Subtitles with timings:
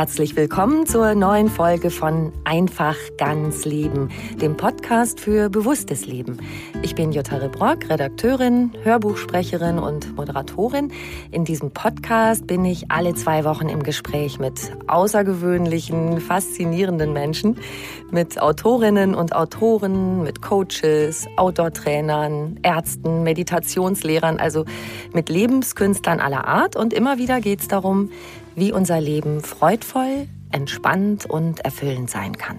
[0.00, 4.08] Herzlich willkommen zur neuen Folge von Einfach ganz Leben,
[4.40, 6.38] dem Podcast für bewusstes Leben.
[6.80, 10.90] Ich bin Jutta Rebrock, Redakteurin, Hörbuchsprecherin und Moderatorin.
[11.32, 17.58] In diesem Podcast bin ich alle zwei Wochen im Gespräch mit außergewöhnlichen, faszinierenden Menschen,
[18.10, 24.64] mit Autorinnen und Autoren, mit Coaches, Outdoor-Trainern, Ärzten, Meditationslehrern, also
[25.12, 26.74] mit Lebenskünstlern aller Art.
[26.74, 28.08] Und immer wieder geht es darum,
[28.60, 32.58] wie unser Leben freudvoll, entspannt und erfüllend sein kann.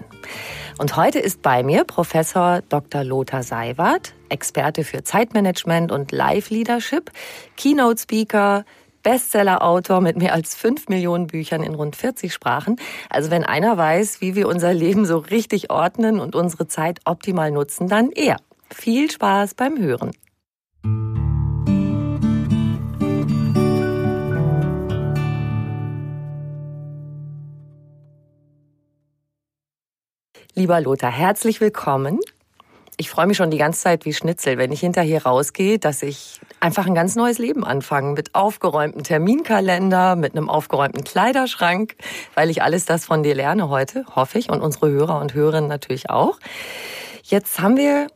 [0.79, 3.03] Und heute ist bei mir Professor Dr.
[3.03, 7.11] Lothar Seiwart, Experte für Zeitmanagement und Live-Leadership,
[7.55, 8.65] Keynote-Speaker,
[9.03, 12.77] Bestseller-Autor mit mehr als fünf Millionen Büchern in rund 40 Sprachen.
[13.09, 17.51] Also wenn einer weiß, wie wir unser Leben so richtig ordnen und unsere Zeit optimal
[17.51, 18.37] nutzen, dann er.
[18.73, 20.11] Viel Spaß beim Hören.
[30.53, 32.19] Lieber Lothar, herzlich willkommen.
[32.97, 36.41] Ich freue mich schon die ganze Zeit wie Schnitzel, wenn ich hinterher rausgehe, dass ich
[36.59, 41.95] einfach ein ganz neues Leben anfange mit aufgeräumtem Terminkalender, mit einem aufgeräumten Kleiderschrank,
[42.35, 45.69] weil ich alles das von dir lerne heute, hoffe ich, und unsere Hörer und Hörerinnen
[45.69, 46.37] natürlich auch.
[47.23, 48.07] Jetzt haben wir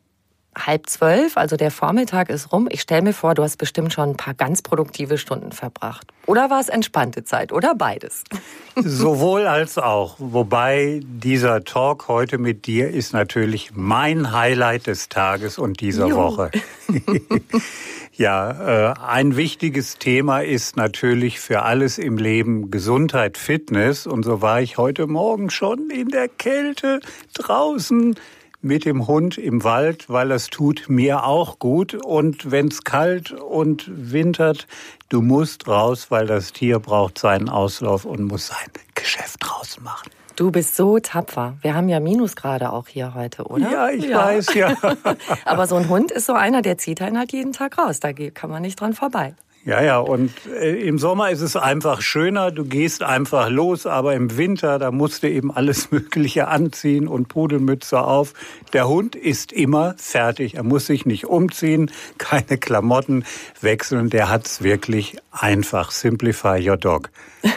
[0.55, 2.67] halb zwölf, also der Vormittag ist rum.
[2.71, 6.07] Ich stelle mir vor, du hast bestimmt schon ein paar ganz produktive Stunden verbracht.
[6.25, 8.23] Oder war es entspannte Zeit oder beides?
[8.75, 10.15] Sowohl als auch.
[10.19, 16.17] Wobei dieser Talk heute mit dir ist natürlich mein Highlight des Tages und dieser jo.
[16.17, 16.51] Woche.
[18.13, 24.07] ja, äh, ein wichtiges Thema ist natürlich für alles im Leben Gesundheit, Fitness.
[24.07, 27.01] Und so war ich heute Morgen schon in der Kälte
[27.33, 28.15] draußen
[28.61, 31.93] mit dem Hund im Wald, weil das tut mir auch gut.
[31.93, 34.67] Und wenn es kalt und wintert,
[35.09, 40.09] du musst raus, weil das Tier braucht seinen Auslauf und muss sein Geschäft draußen machen.
[40.35, 41.55] Du bist so tapfer.
[41.61, 43.71] Wir haben ja Minusgrade auch hier heute, oder?
[43.71, 44.17] Ja, ich ja.
[44.17, 44.75] weiß, ja.
[45.45, 48.01] Aber so ein Hund ist so einer, der zieht einen halt jeden Tag raus.
[48.01, 49.35] Da kann man nicht dran vorbei.
[49.65, 54.13] Ja, ja, und äh, im Sommer ist es einfach schöner, du gehst einfach los, aber
[54.13, 58.33] im Winter, da musst du eben alles Mögliche anziehen und Pudelmütze auf.
[58.73, 61.89] Der Hund ist immer fertig, er muss sich nicht umziehen,
[62.19, 63.25] keine Klamotten
[63.59, 65.89] wechseln, der hat's wirklich einfach.
[65.89, 67.09] Simplify your dog.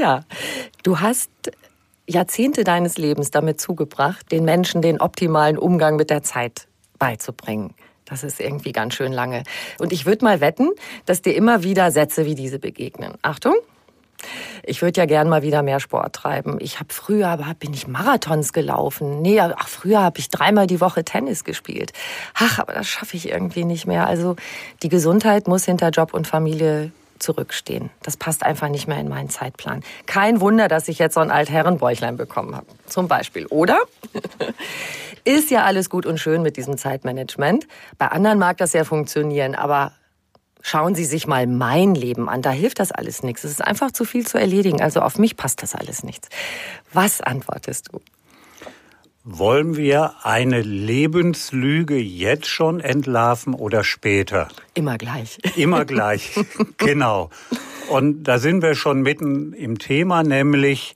[0.00, 0.22] ja,
[0.84, 1.30] du hast
[2.06, 6.68] Jahrzehnte deines Lebens damit zugebracht, den Menschen den optimalen Umgang mit der Zeit
[7.00, 7.74] beizubringen.
[8.08, 9.42] Das ist irgendwie ganz schön lange.
[9.78, 10.70] Und ich würde mal wetten,
[11.06, 13.14] dass dir immer wieder Sätze wie diese begegnen.
[13.22, 13.54] Achtung!
[14.64, 16.58] Ich würde ja gern mal wieder mehr Sport treiben.
[16.60, 19.22] Ich habe früher, aber bin ich Marathons gelaufen.
[19.22, 21.92] Nee, ach, früher habe ich dreimal die Woche Tennis gespielt.
[22.34, 24.06] Ach, aber das schaffe ich irgendwie nicht mehr.
[24.08, 24.34] Also
[24.82, 27.90] die Gesundheit muss hinter Job und Familie zurückstehen.
[28.02, 29.82] Das passt einfach nicht mehr in meinen Zeitplan.
[30.06, 32.66] Kein Wunder, dass ich jetzt so ein Altherrenbäuchlein bekommen habe.
[32.86, 33.46] Zum Beispiel.
[33.46, 33.78] Oder?
[35.24, 37.66] Ist ja alles gut und schön mit diesem Zeitmanagement.
[37.98, 39.92] Bei anderen mag das ja funktionieren, aber
[40.62, 42.42] schauen Sie sich mal mein Leben an.
[42.42, 43.44] Da hilft das alles nichts.
[43.44, 44.80] Es ist einfach zu viel zu erledigen.
[44.80, 46.28] Also auf mich passt das alles nichts.
[46.92, 48.00] Was antwortest du?
[49.30, 54.48] Wollen wir eine Lebenslüge jetzt schon entlarven oder später?
[54.72, 55.36] Immer gleich.
[55.54, 56.32] Immer gleich,
[56.78, 57.28] genau.
[57.90, 60.94] Und da sind wir schon mitten im Thema, nämlich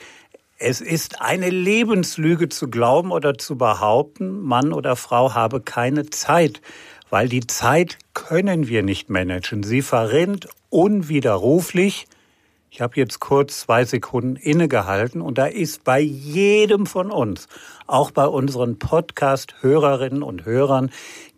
[0.56, 6.62] es ist eine Lebenslüge zu glauben oder zu behaupten, Mann oder Frau habe keine Zeit,
[7.10, 9.62] weil die Zeit können wir nicht managen.
[9.62, 12.06] Sie verrinnt unwiderruflich
[12.72, 17.46] ich habe jetzt kurz zwei Sekunden innegehalten und da ist bei jedem von uns,
[17.86, 20.90] auch bei unseren Podcast-Hörerinnen und Hörern,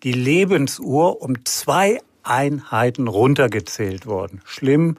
[0.05, 4.43] die Lebensuhr um zwei Einheiten runtergezählt worden.
[4.45, 4.97] Schlimm,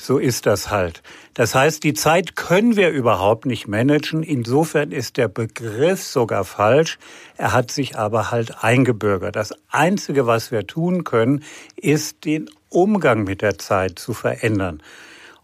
[0.00, 1.02] so ist das halt.
[1.38, 4.24] Das heißt, die Zeit können wir überhaupt nicht managen.
[4.24, 6.98] Insofern ist der Begriff sogar falsch.
[7.36, 9.36] Er hat sich aber halt eingebürgert.
[9.36, 11.44] Das Einzige, was wir tun können,
[11.76, 14.82] ist den Umgang mit der Zeit zu verändern.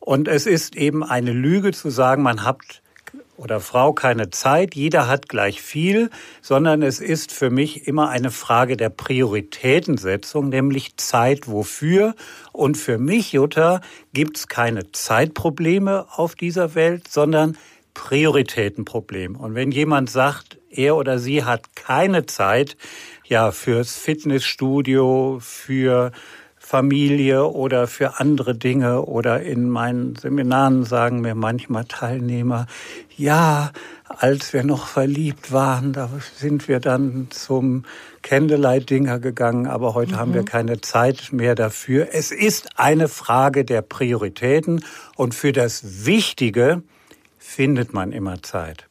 [0.01, 2.83] Und es ist eben eine Lüge zu sagen, man hat
[3.37, 6.11] oder Frau keine Zeit, jeder hat gleich viel,
[6.41, 12.15] sondern es ist für mich immer eine Frage der Prioritätensetzung, nämlich Zeit wofür.
[12.53, 13.81] Und für mich, Jutta,
[14.13, 17.57] gibt's keine Zeitprobleme auf dieser Welt, sondern
[17.95, 19.39] Prioritätenprobleme.
[19.39, 22.77] Und wenn jemand sagt, er oder sie hat keine Zeit,
[23.25, 26.13] ja, fürs Fitnessstudio, für
[26.65, 32.67] Familie oder für andere Dinge oder in meinen Seminaren sagen mir manchmal Teilnehmer,
[33.17, 33.71] ja,
[34.09, 37.85] als wir noch verliebt waren, da sind wir dann zum
[38.23, 40.17] Candlelight-Dinger gegangen, aber heute mhm.
[40.17, 40.47] haben wir mhm.
[40.47, 42.09] keine Zeit mehr dafür.
[42.13, 44.85] Es ist eine Frage der Prioritäten
[45.17, 46.83] und für das Wichtige
[47.39, 48.87] findet man immer Zeit.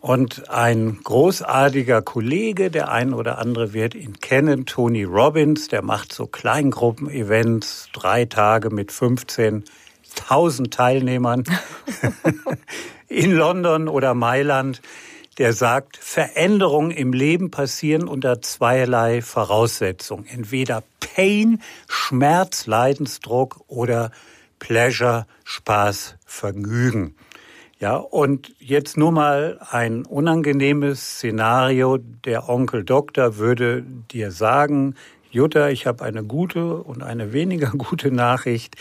[0.00, 6.12] Und ein großartiger Kollege, der ein oder andere wird ihn kennen, Tony Robbins, der macht
[6.12, 11.44] so Kleingruppen-Events, drei Tage mit 15.000 Teilnehmern
[13.08, 14.82] in London oder Mailand.
[15.38, 20.26] Der sagt, Veränderungen im Leben passieren unter zweierlei Voraussetzungen.
[20.26, 24.10] Entweder Pain, Schmerz, Leidensdruck oder
[24.58, 27.14] Pleasure, Spaß, Vergnügen.
[27.78, 31.98] Ja, und jetzt nur mal ein unangenehmes Szenario.
[31.98, 34.94] Der Onkel Doktor würde dir sagen,
[35.30, 38.76] Jutta, ich habe eine gute und eine weniger gute Nachricht.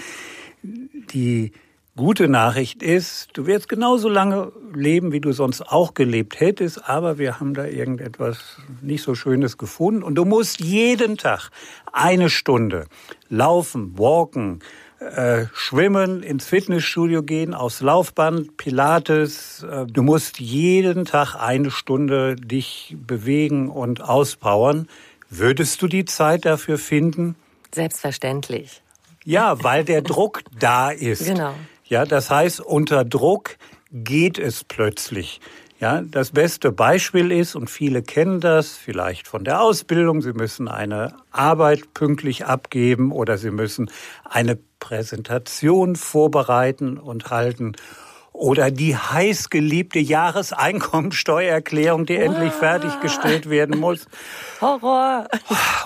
[0.63, 1.51] Die
[1.97, 7.17] gute Nachricht ist, du wirst genauso lange leben, wie du sonst auch gelebt hättest, aber
[7.17, 11.49] wir haben da irgendetwas nicht so Schönes gefunden und du musst jeden Tag
[11.93, 12.87] eine Stunde
[13.29, 14.59] laufen, walken,
[14.99, 19.63] äh, schwimmen, ins Fitnessstudio gehen, aufs Laufband, Pilates.
[19.63, 24.87] Äh, du musst jeden Tag eine Stunde dich bewegen und auspowern.
[25.29, 27.35] Würdest du die Zeit dafür finden?
[27.73, 28.81] Selbstverständlich.
[29.25, 31.25] Ja, weil der Druck da ist.
[31.25, 31.55] Genau.
[31.87, 33.57] Ja, das heißt, unter Druck
[33.91, 35.39] geht es plötzlich.
[35.79, 40.67] Ja, das beste Beispiel ist, und viele kennen das vielleicht von der Ausbildung, Sie müssen
[40.67, 43.91] eine Arbeit pünktlich abgeben oder Sie müssen
[44.23, 47.73] eine Präsentation vorbereiten und halten
[48.31, 52.23] oder die heißgeliebte Jahreseinkommensteuererklärung, die wow.
[52.23, 54.07] endlich fertiggestellt werden muss.
[54.61, 55.27] Horror.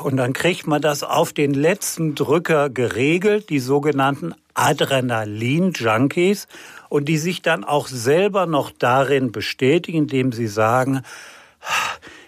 [0.04, 6.48] Und dann kriegt man das auf den letzten Drücker geregelt, die sogenannten Adrenalin-Junkies,
[6.90, 11.04] und die sich dann auch selber noch darin bestätigen, indem sie sagen,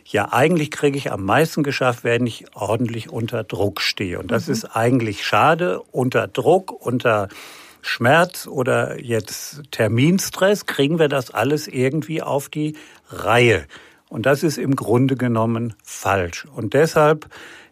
[0.05, 4.19] ja, eigentlich kriege ich am meisten geschafft, wenn ich ordentlich unter Druck stehe.
[4.19, 4.53] Und das mhm.
[4.53, 5.81] ist eigentlich schade.
[5.91, 7.29] Unter Druck, unter
[7.81, 12.75] Schmerz oder jetzt Terminstress kriegen wir das alles irgendwie auf die
[13.09, 13.65] Reihe.
[14.09, 16.45] Und das ist im Grunde genommen falsch.
[16.53, 17.27] Und deshalb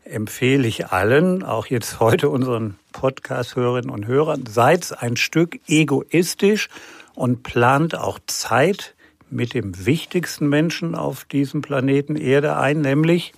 [0.06, 6.70] empfehle ich allen, auch jetzt heute unseren Podcast-Hörerinnen und Hörern, seid ein Stück egoistisch
[7.16, 8.96] und plant auch Zeit
[9.30, 13.34] mit dem wichtigsten Menschen auf diesem Planeten Erde ein, nämlich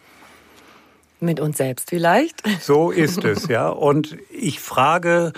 [1.19, 2.41] mit uns selbst vielleicht.
[2.61, 3.69] So ist es, ja.
[3.69, 5.33] Und ich frage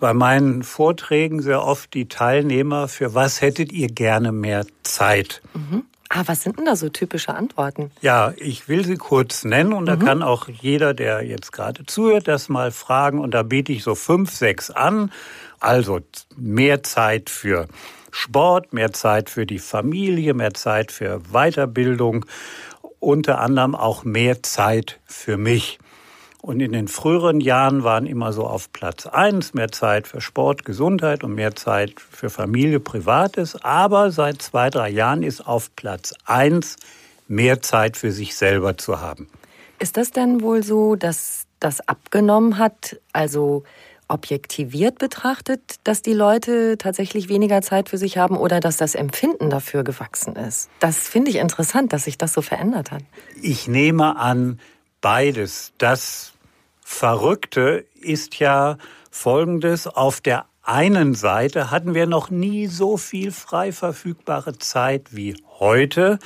[0.00, 5.42] bei meinen Vorträgen sehr oft die Teilnehmer, für was hättet ihr gerne mehr Zeit?
[5.54, 5.84] Mhm.
[6.16, 7.90] Ah, was sind denn da so typische Antworten?
[8.00, 9.86] Ja, ich will sie kurz nennen und mhm.
[9.86, 13.82] da kann auch jeder, der jetzt gerade zuhört, das mal fragen und da biete ich
[13.82, 15.10] so fünf, sechs an.
[15.58, 15.98] Also
[16.36, 17.66] mehr Zeit für
[18.12, 22.26] Sport, mehr Zeit für die Familie, mehr Zeit für Weiterbildung,
[23.00, 25.80] unter anderem auch mehr Zeit für mich.
[26.44, 30.66] Und in den früheren Jahren waren immer so auf Platz eins mehr Zeit für Sport,
[30.66, 33.56] Gesundheit und mehr Zeit für Familie, Privates.
[33.64, 36.76] Aber seit zwei, drei Jahren ist auf Platz eins
[37.28, 39.26] mehr Zeit für sich selber zu haben.
[39.78, 43.00] Ist das denn wohl so, dass das abgenommen hat?
[43.14, 43.64] Also
[44.08, 49.48] objektiviert betrachtet, dass die Leute tatsächlich weniger Zeit für sich haben oder dass das Empfinden
[49.48, 50.68] dafür gewachsen ist?
[50.78, 53.02] Das finde ich interessant, dass sich das so verändert hat.
[53.40, 54.60] Ich nehme an,
[55.00, 55.72] beides.
[55.78, 56.33] Das
[56.94, 58.78] Verrückte ist ja
[59.10, 59.88] Folgendes.
[59.88, 66.20] Auf der einen Seite hatten wir noch nie so viel frei verfügbare Zeit wie heute.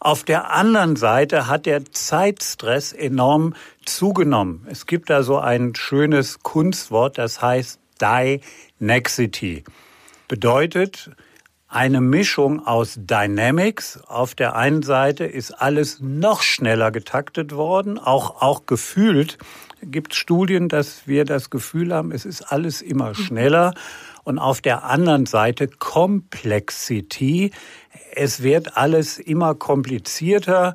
[0.00, 3.54] Auf der anderen Seite hat der Zeitstress enorm
[3.84, 4.66] zugenommen.
[4.70, 9.62] Es gibt da so ein schönes Kunstwort, das heißt Dynexity.
[10.26, 11.10] Bedeutet,
[11.74, 14.00] eine Mischung aus Dynamics.
[14.06, 19.38] Auf der einen Seite ist alles noch schneller getaktet worden, auch, auch gefühlt.
[19.86, 23.74] Gibt Studien, dass wir das Gefühl haben, es ist alles immer schneller.
[24.24, 27.50] Und auf der anderen Seite Complexity
[28.16, 30.74] es wird alles immer komplizierter.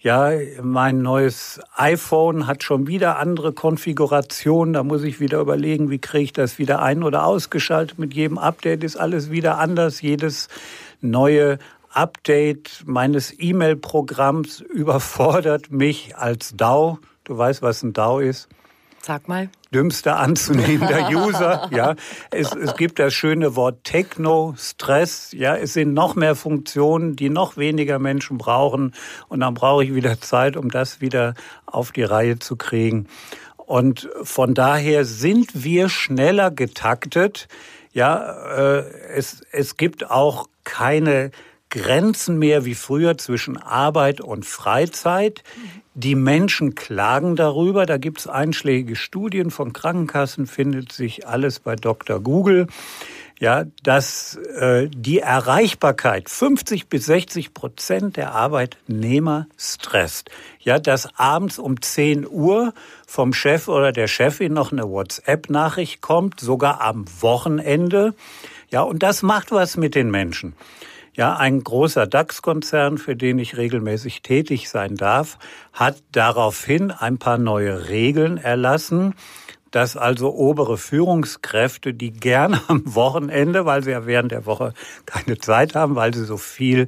[0.00, 0.30] Ja,
[0.62, 4.72] mein neues iPhone hat schon wieder andere Konfigurationen.
[4.72, 7.98] Da muss ich wieder überlegen, wie kriege ich das wieder ein- oder ausgeschaltet.
[7.98, 10.00] Mit jedem Update ist alles wieder anders.
[10.00, 10.48] Jedes
[11.00, 11.58] neue
[11.90, 16.98] Update meines E-Mail-Programms überfordert mich als DAO.
[17.30, 18.48] Du weißt, was ein DAO ist?
[19.02, 19.50] Sag mal.
[19.72, 21.70] Dümmster anzunehmender User.
[21.70, 21.94] ja,
[22.32, 25.30] es, es gibt das schöne Wort Techno, Stress.
[25.30, 28.94] Ja, es sind noch mehr Funktionen, die noch weniger Menschen brauchen.
[29.28, 31.34] Und dann brauche ich wieder Zeit, um das wieder
[31.66, 33.06] auf die Reihe zu kriegen.
[33.58, 37.46] Und von daher sind wir schneller getaktet.
[37.92, 38.24] Ja,
[38.56, 41.30] äh, es, es gibt auch keine
[41.70, 45.42] Grenzen mehr wie früher zwischen Arbeit und Freizeit.
[45.94, 47.86] Die Menschen klagen darüber.
[47.86, 52.20] Da gibt es einschlägige Studien von Krankenkassen, findet sich alles bei Dr.
[52.20, 52.66] Google.
[53.38, 60.30] Ja, dass äh, die Erreichbarkeit 50 bis 60 Prozent der Arbeitnehmer stresst.
[60.58, 62.74] Ja, dass abends um 10 Uhr
[63.06, 68.14] vom Chef oder der Chefin noch eine WhatsApp-Nachricht kommt, sogar am Wochenende.
[68.70, 70.54] Ja, und das macht was mit den Menschen.
[71.14, 75.38] Ja, ein großer DAX-Konzern, für den ich regelmäßig tätig sein darf,
[75.72, 79.14] hat daraufhin ein paar neue Regeln erlassen,
[79.70, 84.72] dass also obere Führungskräfte, die gerne am Wochenende, weil sie ja während der Woche
[85.06, 86.86] keine Zeit haben, weil sie so viel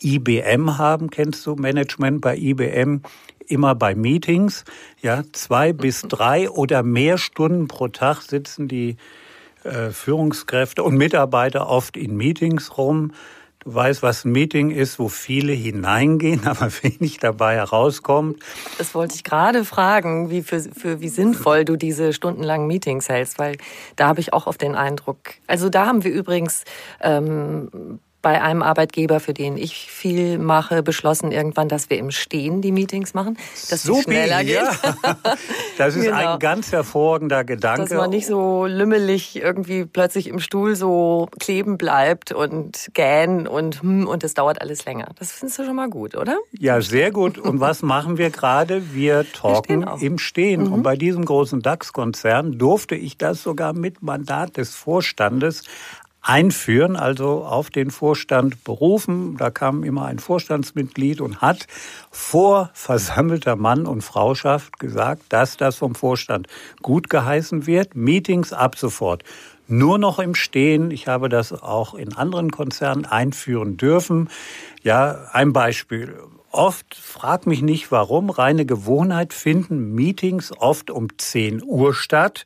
[0.00, 3.02] IBM haben, kennst du Management bei IBM,
[3.46, 4.64] immer bei Meetings,
[5.00, 8.96] ja, zwei bis drei oder mehr Stunden pro Tag sitzen die
[9.64, 13.12] äh, Führungskräfte und Mitarbeiter oft in Meetings rum.
[13.68, 18.38] Du weißt, was ein Meeting ist, wo viele hineingehen, aber wenig dabei herauskommt.
[18.78, 23.38] Das wollte ich gerade fragen, wie, für, für, wie sinnvoll du diese stundenlangen Meetings hältst,
[23.38, 23.58] weil
[23.94, 25.18] da habe ich auch auf den Eindruck.
[25.46, 26.64] Also da haben wir übrigens
[27.02, 32.60] ähm, bei einem Arbeitgeber, für den ich viel mache, beschlossen irgendwann, dass wir im Stehen
[32.60, 33.38] die Meetings machen,
[33.70, 34.56] dass so schneller geht.
[34.56, 35.16] Ja.
[35.78, 36.32] Das ist Genau.
[36.34, 37.82] ein ganz hervorragender Gedanke.
[37.82, 43.80] Dass man nicht so lümmelig irgendwie plötzlich im Stuhl so kleben bleibt und gähnen und
[43.80, 45.12] hm, und es dauert alles länger.
[45.18, 46.36] Das findest du schon mal gut, oder?
[46.52, 47.38] Ja, sehr gut.
[47.38, 48.92] Und was machen wir gerade?
[48.92, 50.02] Wir talken stehen auf.
[50.02, 50.66] im Stehen.
[50.66, 55.62] Und bei diesem großen DAX-Konzern durfte ich das sogar mit Mandat des Vorstandes
[56.28, 59.36] einführen, also auf den Vorstand berufen.
[59.38, 61.66] Da kam immer ein Vorstandsmitglied und hat
[62.10, 66.46] vor versammelter Mann- und Frauschaft gesagt, dass das vom Vorstand
[66.82, 67.96] gut geheißen wird.
[67.96, 69.24] Meetings ab sofort.
[69.68, 70.90] Nur noch im Stehen.
[70.90, 74.28] Ich habe das auch in anderen Konzernen einführen dürfen.
[74.82, 76.14] Ja, ein Beispiel.
[76.50, 82.44] Oft, frag mich nicht warum, reine Gewohnheit finden Meetings oft um 10 Uhr statt.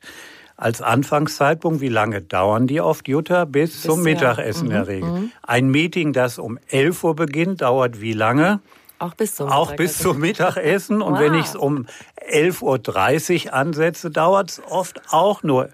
[0.55, 3.45] Als Anfangszeitpunkt, wie lange dauern die oft, Jutta?
[3.45, 4.13] Bis, zum ja.
[4.13, 5.29] Mittagessen in der Regel.
[5.41, 8.59] Ein Meeting, das um 11 Uhr beginnt, dauert wie lange?
[8.99, 11.01] Auch bis zum Auch bis zum Mittagessen.
[11.01, 11.39] Und wenn Wow.
[11.39, 11.87] ich es um
[12.31, 15.69] 11.30 Uhr ansetze, dauert es oft auch nur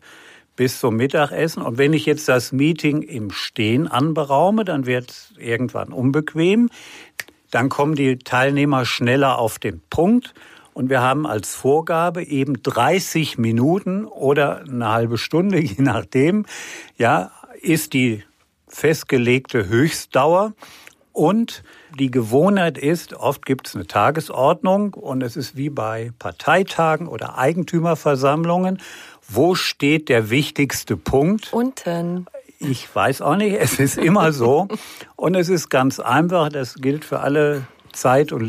[0.56, 1.62] bis zum Mittagessen.
[1.62, 6.70] Und wenn ich jetzt das Meeting im Stehen anberaume, dann wird es irgendwann unbequem.
[7.52, 10.34] Dann kommen die Teilnehmer schneller auf den Punkt.
[10.80, 16.46] Und wir haben als Vorgabe eben 30 Minuten oder eine halbe Stunde, je nachdem,
[16.96, 18.24] ja, ist die
[18.70, 20.54] festgelegte Höchstdauer.
[21.12, 21.64] Und
[22.00, 27.38] die Gewohnheit ist, oft gibt es eine Tagesordnung und es ist wie bei Parteitagen oder
[27.38, 28.80] Eigentümerversammlungen.
[29.28, 31.52] Wo steht der wichtigste Punkt?
[31.52, 32.26] Unten.
[32.60, 34.70] Ich weiß auch nicht, es ist immer so.
[35.18, 38.42] Und es ist ganz einfach, das gilt für alle Zeit- und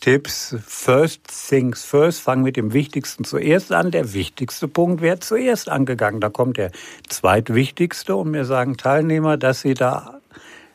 [0.00, 0.56] Lebensmanagement-Tipps.
[0.66, 3.90] First things first, fang mit dem Wichtigsten zuerst an.
[3.90, 6.20] Der wichtigste Punkt wird zuerst angegangen.
[6.20, 6.70] Da kommt der
[7.08, 10.20] zweitwichtigste und mir sagen Teilnehmer, dass sie da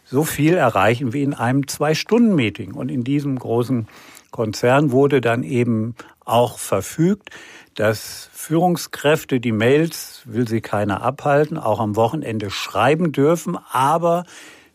[0.05, 2.73] so viel erreichen wie in einem Zwei-Stunden-Meeting.
[2.73, 3.87] Und in diesem großen
[4.31, 7.29] Konzern wurde dann eben auch verfügt,
[7.75, 14.23] dass Führungskräfte die Mails, will sie keiner abhalten, auch am Wochenende schreiben dürfen, aber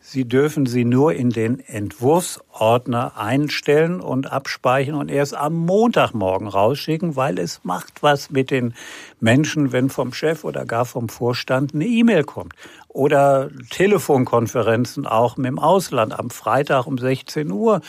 [0.03, 7.15] Sie dürfen sie nur in den Entwurfsordner einstellen und abspeichern und erst am Montagmorgen rausschicken,
[7.15, 8.73] weil es macht was mit den
[9.19, 12.53] Menschen, wenn vom Chef oder gar vom Vorstand eine E-Mail kommt.
[12.87, 17.81] Oder Telefonkonferenzen auch mit dem Ausland am Freitag um 16 Uhr.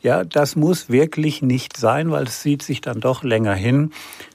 [0.00, 3.90] Ja, das muss wirklich nicht sein, weil es zieht sich dann doch länger hin,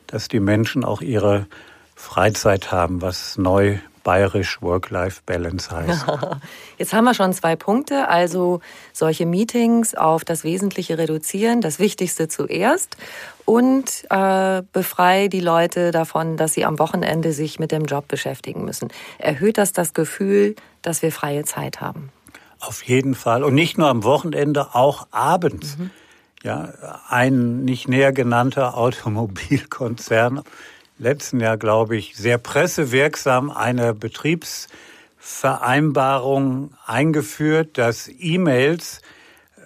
[0.05, 1.47] dass die Menschen auch ihre
[1.95, 6.05] Freizeit haben, was neu bayerisch Work-Life-Balance heißt.
[6.77, 8.61] Jetzt haben wir schon zwei Punkte, also
[8.93, 12.97] solche Meetings auf das Wesentliche reduzieren, das Wichtigste zuerst
[13.45, 18.65] und äh, befrei die Leute davon, dass sie am Wochenende sich mit dem Job beschäftigen
[18.65, 18.89] müssen.
[19.17, 22.09] Erhöht das das Gefühl, dass wir freie Zeit haben?
[22.59, 25.77] Auf jeden Fall und nicht nur am Wochenende, auch abends.
[25.77, 25.89] Mhm.
[26.43, 26.73] Ja,
[27.07, 30.41] ein nicht näher genannter Automobilkonzern
[31.01, 39.01] letzten Jahr, glaube ich, sehr pressewirksam eine Betriebsvereinbarung eingeführt, dass E-Mails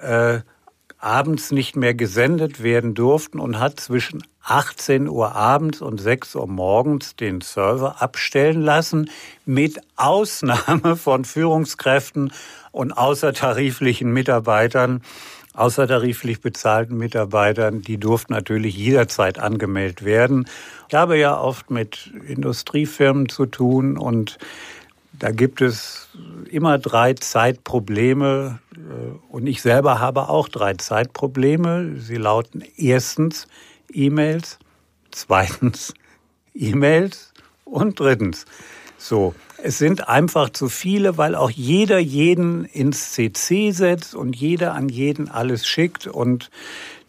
[0.02, 0.40] äh,
[0.98, 6.48] abends nicht mehr gesendet werden durften und hat zwischen 18 Uhr abends und 6 Uhr
[6.48, 9.10] morgens den Server abstellen lassen,
[9.46, 12.32] mit Ausnahme von Führungskräften
[12.72, 15.02] und außertariflichen Mitarbeitern
[15.56, 20.48] außertariflich bezahlten Mitarbeitern, die durften natürlich jederzeit angemeldet werden.
[20.90, 24.38] Ich habe ja oft mit Industriefirmen zu tun und
[25.14, 26.10] da gibt es
[26.50, 28.60] immer drei Zeitprobleme
[29.30, 31.96] und ich selber habe auch drei Zeitprobleme.
[32.00, 33.48] Sie lauten erstens
[33.92, 34.60] E-Mails,
[35.12, 35.94] zweitens
[36.54, 37.34] E-Mails
[37.64, 38.46] und drittens.
[39.08, 44.74] So, es sind einfach zu viele, weil auch jeder jeden ins CC setzt und jeder
[44.74, 46.50] an jeden alles schickt und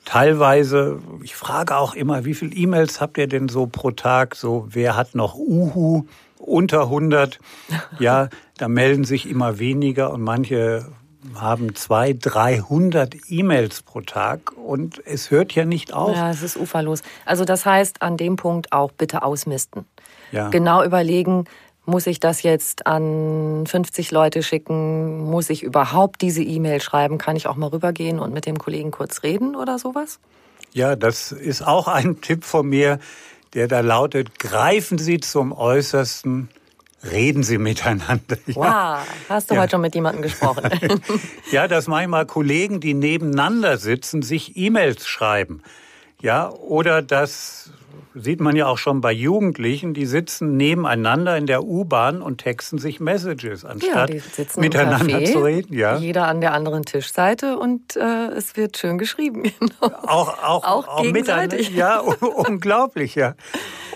[0.05, 4.35] teilweise, ich frage auch immer, wie viele E-Mails habt ihr denn so pro Tag?
[4.35, 6.05] So, wer hat noch Uhu
[6.39, 7.39] unter 100?
[7.99, 10.93] Ja, da melden sich immer weniger und manche
[11.35, 16.15] haben zwei, 300 E-Mails pro Tag und es hört ja nicht auf.
[16.15, 17.03] Ja, es ist uferlos.
[17.25, 19.87] Also das heißt, an dem Punkt auch bitte ausmisten.
[20.33, 20.49] Ja.
[20.51, 21.45] Genau überlegen,
[21.87, 25.25] muss ich das jetzt an 50 Leute schicken?
[25.25, 27.19] Muss ich überhaupt diese E-Mail schreiben?
[27.19, 30.19] Kann ich auch mal rübergehen und mit dem Kollegen kurz reden oder sowas?
[30.73, 32.99] Ja, das ist auch ein Tipp von mir,
[33.55, 36.51] der da lautet, greifen Sie zum Äußersten,
[37.11, 38.37] reden Sie miteinander.
[38.47, 38.99] Ja.
[38.99, 39.63] Wow, hast du ja.
[39.63, 40.69] heute schon mit jemandem gesprochen?
[41.51, 45.63] ja, dass manchmal Kollegen, die nebeneinander sitzen, sich E-Mails schreiben.
[46.21, 47.71] Ja, oder dass
[48.15, 52.79] sieht man ja auch schon bei Jugendlichen, die sitzen nebeneinander in der U-Bahn und texten
[52.79, 54.21] sich Messages, anstatt ja,
[54.57, 55.75] miteinander Café, zu reden.
[55.75, 55.97] Ja.
[55.97, 59.43] Jeder an der anderen Tischseite und äh, es wird schön geschrieben.
[59.59, 59.95] Genau.
[60.07, 61.61] Auch, auch, auch, auch miteinander.
[61.61, 61.99] Ja,
[62.47, 63.35] unglaublich, ja.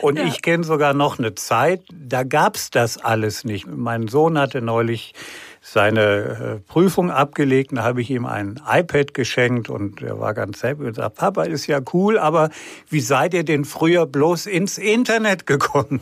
[0.01, 0.25] Und ja.
[0.25, 3.67] ich kenne sogar noch eine Zeit, da gab's das alles nicht.
[3.67, 5.15] Mein Sohn hatte neulich
[5.61, 7.71] seine äh, Prüfung abgelegt.
[7.75, 11.45] Da habe ich ihm ein iPad geschenkt und er war ganz happy und sagt, Papa
[11.45, 12.51] ist ja cool, aber
[12.89, 16.01] wie seid ihr denn früher bloß ins Internet gekommen?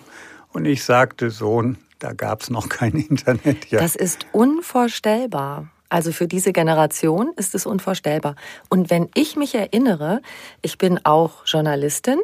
[0.53, 3.67] Und ich sagte, Sohn, da gab es noch kein Internet.
[3.71, 3.81] Ja.
[3.81, 5.69] Das ist unvorstellbar.
[5.91, 8.37] Also für diese Generation ist es unvorstellbar.
[8.69, 10.21] Und wenn ich mich erinnere,
[10.61, 12.21] ich bin auch Journalistin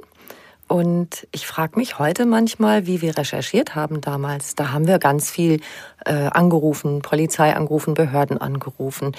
[0.69, 4.55] und ich frage mich heute manchmal, wie wir recherchiert haben damals.
[4.55, 5.61] Da haben wir ganz viel
[6.05, 9.13] äh, angerufen, Polizei angerufen, Behörden angerufen.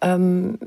[0.00, 0.58] Ähm,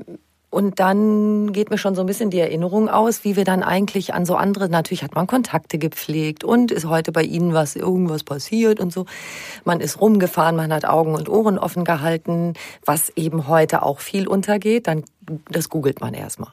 [0.52, 4.12] und dann geht mir schon so ein bisschen die Erinnerung aus, wie wir dann eigentlich
[4.12, 8.22] an so andere, natürlich hat man Kontakte gepflegt und ist heute bei Ihnen was, irgendwas
[8.22, 9.06] passiert und so.
[9.64, 12.52] Man ist rumgefahren, man hat Augen und Ohren offen gehalten,
[12.84, 15.04] was eben heute auch viel untergeht, dann,
[15.50, 16.52] das googelt man erstmal.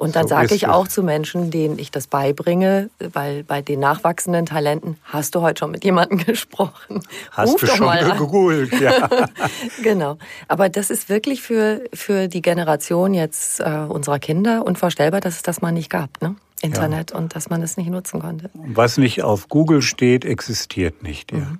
[0.00, 3.80] Und dann so sage ich auch zu Menschen, denen ich das beibringe, weil bei den
[3.80, 7.02] nachwachsenden Talenten hast du heute schon mit jemandem gesprochen.
[7.32, 9.10] Hast Ruf du doch schon mal gegoogelt, ja.
[9.82, 10.16] genau.
[10.48, 15.42] Aber das ist wirklich für, für die Generation jetzt äh, unserer Kinder unvorstellbar, dass es
[15.42, 16.34] das mal nicht gab, ne?
[16.62, 17.18] Internet ja.
[17.18, 18.48] und dass man es nicht nutzen konnte.
[18.54, 21.38] Was nicht auf Google steht, existiert nicht, ja.
[21.40, 21.58] Mhm.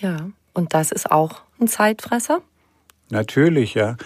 [0.00, 0.16] Ja,
[0.52, 2.40] und das ist auch ein Zeitfresser.
[3.10, 3.96] Natürlich, ja.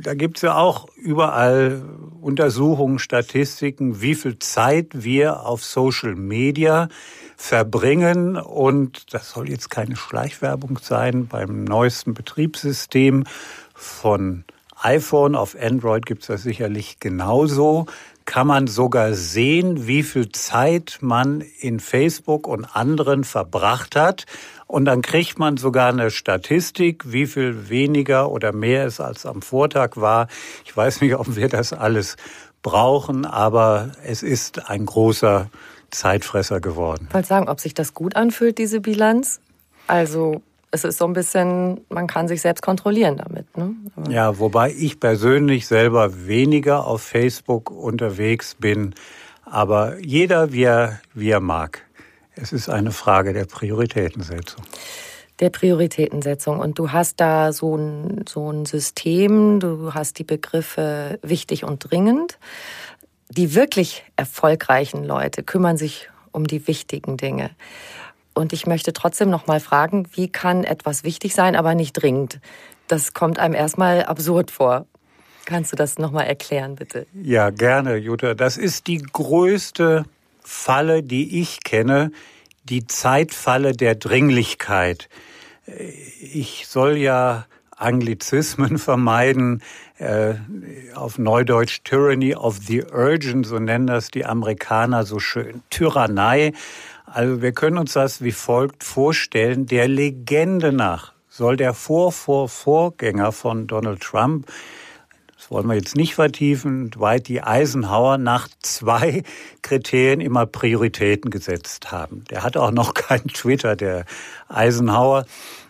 [0.00, 1.82] Da gibt's ja auch überall
[2.20, 6.88] Untersuchungen, Statistiken, wie viel Zeit wir auf Social Media
[7.36, 8.36] verbringen.
[8.36, 11.26] Und das soll jetzt keine Schleichwerbung sein.
[11.26, 13.24] Beim neuesten Betriebssystem
[13.74, 14.44] von
[14.80, 17.86] iPhone auf Android gibt's das sicherlich genauso.
[18.24, 24.26] Kann man sogar sehen, wie viel Zeit man in Facebook und anderen verbracht hat.
[24.68, 29.40] Und dann kriegt man sogar eine Statistik, wie viel weniger oder mehr es als am
[29.42, 30.28] Vortag war.
[30.64, 32.16] Ich weiß nicht, ob wir das alles
[32.62, 35.48] brauchen, aber es ist ein großer
[35.90, 37.06] Zeitfresser geworden.
[37.08, 39.40] Ich wollte sagen, ob sich das gut anfühlt, diese Bilanz.
[39.86, 43.56] Also es ist so ein bisschen, man kann sich selbst kontrollieren damit.
[43.56, 43.74] Ne?
[44.10, 48.94] ja, wobei ich persönlich selber weniger auf Facebook unterwegs bin,
[49.44, 51.87] aber jeder, wie er, wie er mag.
[52.40, 54.64] Es ist eine Frage der Prioritätensetzung.
[55.40, 56.60] Der Prioritätensetzung.
[56.60, 61.90] Und du hast da so ein, so ein System, du hast die Begriffe wichtig und
[61.90, 62.38] dringend.
[63.30, 67.50] Die wirklich erfolgreichen Leute kümmern sich um die wichtigen Dinge.
[68.34, 72.40] Und ich möchte trotzdem noch mal fragen, wie kann etwas wichtig sein, aber nicht dringend?
[72.86, 74.86] Das kommt einem erstmal absurd vor.
[75.44, 77.06] Kannst du das noch mal erklären, bitte?
[77.14, 78.34] Ja, gerne, Jutta.
[78.34, 80.04] Das ist die größte
[80.48, 82.10] Falle, die ich kenne,
[82.64, 85.08] die Zeitfalle der Dringlichkeit.
[86.20, 89.62] Ich soll ja Anglizismen vermeiden,
[89.98, 90.34] äh,
[90.94, 96.52] auf Neudeutsch Tyranny of the Urgent, so nennen das die Amerikaner so schön, Tyrannei.
[97.04, 99.66] Also wir können uns das wie folgt vorstellen.
[99.66, 104.46] Der Legende nach soll der Vor-Vor-Vorgänger von Donald Trump,
[105.50, 107.40] wollen wir jetzt nicht vertiefen, Dwight D.
[107.40, 109.22] Eisenhower nach zwei
[109.62, 112.24] Kriterien immer Prioritäten gesetzt haben.
[112.30, 114.04] Der hatte auch noch kein Twitter, der
[114.48, 115.26] Eisenhower,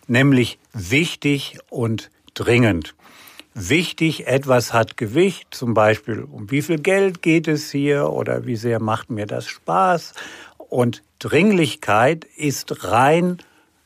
[0.07, 2.95] nämlich wichtig und dringend.
[3.55, 8.55] Wichtig, etwas hat Gewicht, zum Beispiel um wie viel Geld geht es hier oder wie
[8.55, 10.15] sehr macht mir das Spaß
[10.59, 13.39] und Dringlichkeit ist rein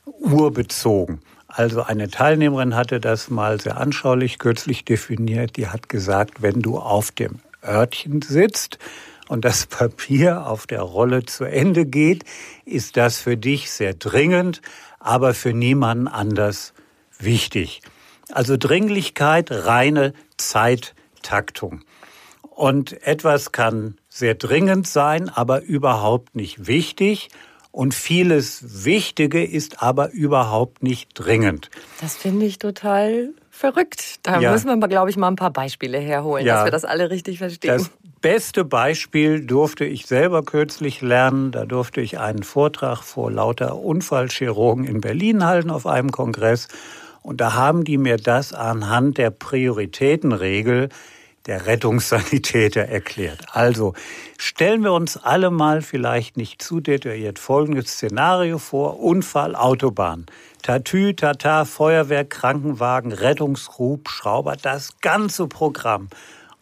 [0.04, 1.20] urbezogen.
[1.54, 5.58] Also eine Teilnehmerin hatte das mal sehr anschaulich kürzlich definiert.
[5.58, 8.78] Die hat gesagt, wenn du auf dem Örtchen sitzt
[9.28, 12.24] und das Papier auf der Rolle zu Ende geht,
[12.64, 14.62] ist das für dich sehr dringend,
[14.98, 16.72] aber für niemanden anders
[17.18, 17.82] wichtig.
[18.32, 21.84] Also Dringlichkeit, reine Zeittaktung.
[22.48, 27.28] Und etwas kann sehr dringend sein, aber überhaupt nicht wichtig.
[27.72, 31.70] Und vieles Wichtige ist aber überhaupt nicht dringend.
[32.02, 34.20] Das finde ich total verrückt.
[34.22, 34.52] Da ja.
[34.52, 36.56] müssen wir, glaube ich, mal ein paar Beispiele herholen, ja.
[36.56, 37.72] dass wir das alle richtig verstehen.
[37.72, 41.50] Das beste Beispiel durfte ich selber kürzlich lernen.
[41.50, 46.68] Da durfte ich einen Vortrag vor lauter Unfallchirurgen in Berlin halten auf einem Kongress.
[47.22, 50.90] Und da haben die mir das anhand der Prioritätenregel
[51.46, 53.46] der Rettungssanitäter erklärt.
[53.52, 53.94] Also
[54.38, 59.00] stellen wir uns alle mal vielleicht nicht zu detailliert folgendes Szenario vor.
[59.00, 60.26] Unfall, Autobahn.
[60.62, 66.08] Tatü, Tata, Feuerwehr, Krankenwagen, Rettungshubschrauber, das ganze Programm.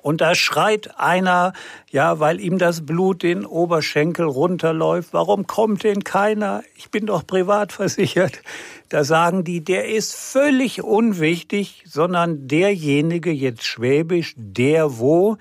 [0.02, 1.52] Und da schreit einer,
[1.90, 6.62] ja, weil ihm das Blut den Oberschenkel runterläuft, warum kommt denn keiner?
[6.74, 8.40] Ich bin doch privat versichert.
[8.88, 15.36] Da sagen die, der ist völlig unwichtig, sondern derjenige, jetzt schwäbisch, der wo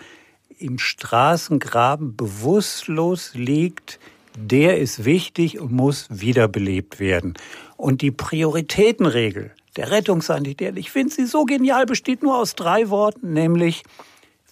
[0.58, 3.98] im Straßengraben bewusstlos liegt,
[4.38, 7.36] der ist wichtig und muss wiederbelebt werden.
[7.78, 13.32] Und die Prioritätenregel der Rettungssanitäter, ich finde sie so genial, besteht nur aus drei Worten,
[13.32, 13.84] nämlich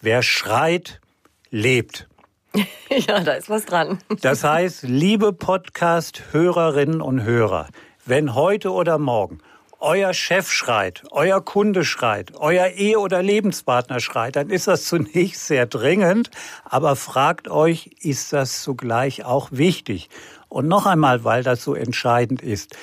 [0.08, 1.02] Wer schreit,
[1.50, 2.08] lebt.
[2.90, 4.00] Ja, da ist was dran.
[4.22, 7.68] Das heißt, liebe Podcast-Hörerinnen und Hörer,
[8.06, 9.40] wenn heute oder morgen
[9.82, 15.46] euer Chef schreit, euer Kunde schreit, euer Ehe- oder Lebenspartner schreit, dann ist das zunächst
[15.46, 16.32] sehr dringend,
[16.64, 20.08] aber fragt euch, ist das zugleich auch wichtig?
[20.48, 22.78] Und noch einmal, weil das so entscheidend ist.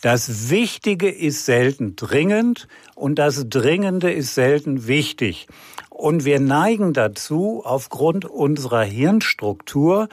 [0.00, 5.48] Das Wichtige ist selten dringend und das Dringende ist selten wichtig.
[5.98, 10.08] Und wir neigen dazu, aufgrund unserer Hirnstruktur,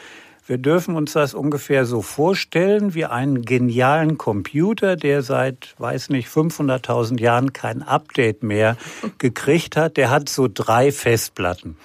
[0.48, 6.28] wir dürfen uns das ungefähr so vorstellen wie einen genialen Computer, der seit, weiß nicht,
[6.28, 8.78] 500.000 Jahren kein Update mehr
[9.20, 9.98] gekriegt hat.
[9.98, 11.78] Der hat so drei Festplatten.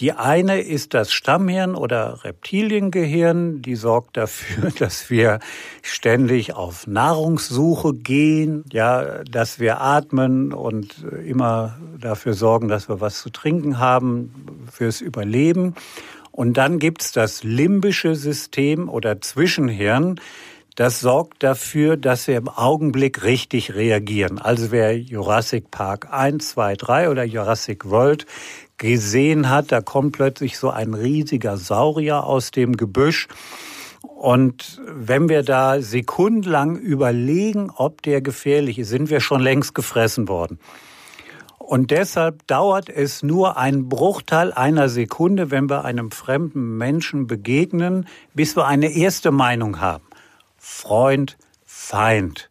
[0.00, 5.38] Die eine ist das Stammhirn oder Reptiliengehirn, die sorgt dafür, dass wir
[5.82, 13.20] ständig auf Nahrungssuche gehen, ja, dass wir atmen und immer dafür sorgen, dass wir was
[13.20, 15.74] zu trinken haben fürs Überleben.
[16.30, 20.18] Und dann gibt's das limbische System oder Zwischenhirn,
[20.74, 24.38] das sorgt dafür, dass wir im Augenblick richtig reagieren.
[24.38, 28.24] Also wer Jurassic Park 1, 2, 3 oder Jurassic World
[28.82, 33.28] gesehen hat, da kommt plötzlich so ein riesiger Saurier aus dem Gebüsch.
[34.02, 40.26] Und wenn wir da sekundenlang überlegen, ob der gefährlich ist, sind wir schon längst gefressen
[40.28, 40.58] worden.
[41.58, 48.08] Und deshalb dauert es nur einen Bruchteil einer Sekunde, wenn wir einem fremden Menschen begegnen,
[48.34, 50.04] bis wir eine erste Meinung haben.
[50.58, 52.50] Freund, Feind,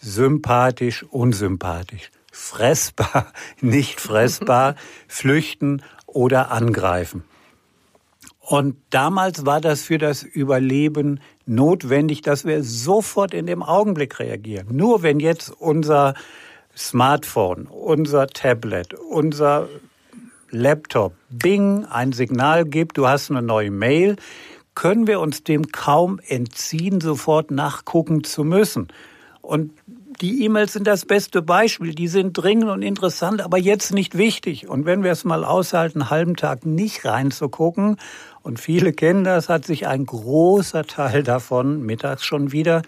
[0.00, 4.76] sympathisch, unsympathisch fressbar, nicht fressbar,
[5.08, 7.24] flüchten oder angreifen.
[8.40, 14.68] Und damals war das für das Überleben notwendig, dass wir sofort in dem Augenblick reagieren.
[14.70, 16.14] Nur wenn jetzt unser
[16.74, 19.68] Smartphone, unser Tablet, unser
[20.50, 24.16] Laptop Bing ein Signal gibt, du hast eine neue Mail,
[24.74, 28.88] können wir uns dem kaum entziehen, sofort nachgucken zu müssen.
[29.42, 29.72] Und
[30.20, 31.94] die E-Mails sind das beste Beispiel.
[31.94, 34.68] Die sind dringend und interessant, aber jetzt nicht wichtig.
[34.68, 37.96] Und wenn wir es mal aushalten, einen halben Tag nicht reinzugucken,
[38.42, 42.80] und viele kennen das, hat sich ein großer Teil davon mittags schon wieder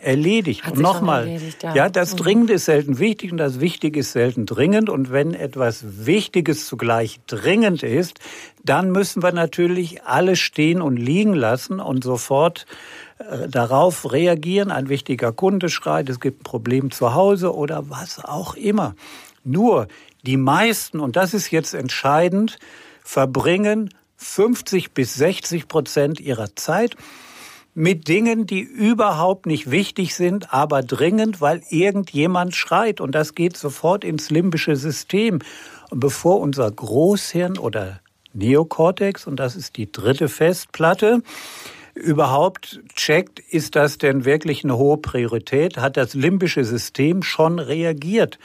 [0.00, 0.64] erledigt.
[0.64, 1.74] Hat und nochmal, ja.
[1.74, 2.16] ja, das mhm.
[2.16, 4.88] Dringende ist selten wichtig und das Wichtige ist selten dringend.
[4.88, 8.20] Und wenn etwas Wichtiges zugleich dringend ist,
[8.64, 12.66] dann müssen wir natürlich alles stehen und liegen lassen und sofort
[13.48, 14.70] darauf reagieren.
[14.70, 18.94] Ein wichtiger Kunde schreit, es gibt ein Problem zu Hause oder was auch immer.
[19.44, 19.88] Nur
[20.24, 22.58] die meisten, und das ist jetzt entscheidend,
[23.02, 26.96] verbringen 50 bis 60 Prozent ihrer Zeit
[27.74, 33.00] mit Dingen, die überhaupt nicht wichtig sind, aber dringend, weil irgendjemand schreit.
[33.00, 35.40] Und das geht sofort ins limbische System.
[35.90, 38.00] Und bevor unser Großhirn oder
[38.34, 41.22] Neokortex, und das ist die dritte Festplatte,
[41.94, 48.38] überhaupt checkt, ist das denn wirklich eine hohe Priorität, hat das limbische System schon reagiert.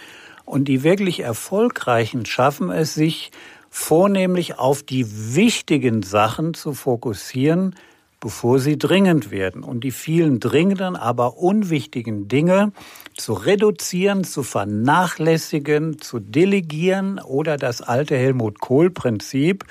[0.45, 3.31] Und die wirklich Erfolgreichen schaffen es sich
[3.69, 7.75] vornehmlich auf die wichtigen Sachen zu fokussieren,
[8.19, 9.63] bevor sie dringend werden.
[9.63, 12.71] Und die vielen dringenden, aber unwichtigen Dinge
[13.15, 19.65] zu reduzieren, zu vernachlässigen, zu delegieren oder das alte Helmut Kohl-Prinzip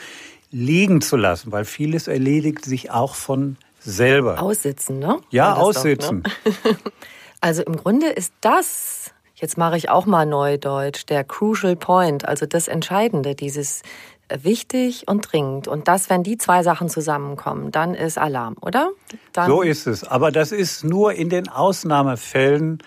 [0.51, 4.42] liegen zu lassen, weil vieles erledigt sich auch von selber.
[4.42, 5.18] Aussitzen, ne?
[5.31, 6.22] Ja, aussitzen.
[6.22, 6.77] Doch, ne?
[7.40, 12.46] also im Grunde ist das, jetzt mache ich auch mal Neudeutsch, der Crucial Point, also
[12.46, 13.83] das Entscheidende, dieses
[14.29, 15.68] wichtig und dringend.
[15.68, 18.90] Und das, wenn die zwei Sachen zusammenkommen, dann ist Alarm, oder?
[19.33, 20.05] Dann so ist es.
[20.05, 22.83] Aber das ist nur in den Ausnahmefällen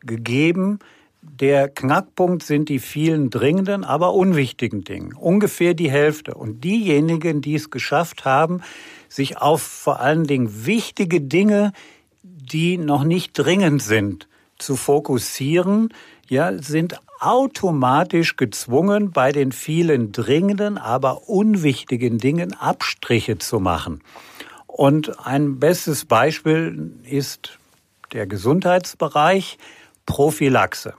[0.00, 0.78] gegeben.
[1.42, 5.16] Der Knackpunkt sind die vielen dringenden, aber unwichtigen Dinge.
[5.18, 6.34] Ungefähr die Hälfte.
[6.34, 8.60] Und diejenigen, die es geschafft haben,
[9.08, 11.72] sich auf vor allen Dingen wichtige Dinge,
[12.22, 15.92] die noch nicht dringend sind, zu fokussieren,
[16.28, 24.00] ja, sind automatisch gezwungen, bei den vielen dringenden, aber unwichtigen Dingen Abstriche zu machen.
[24.68, 27.58] Und ein bestes Beispiel ist
[28.12, 29.58] der Gesundheitsbereich
[30.06, 30.94] Prophylaxe.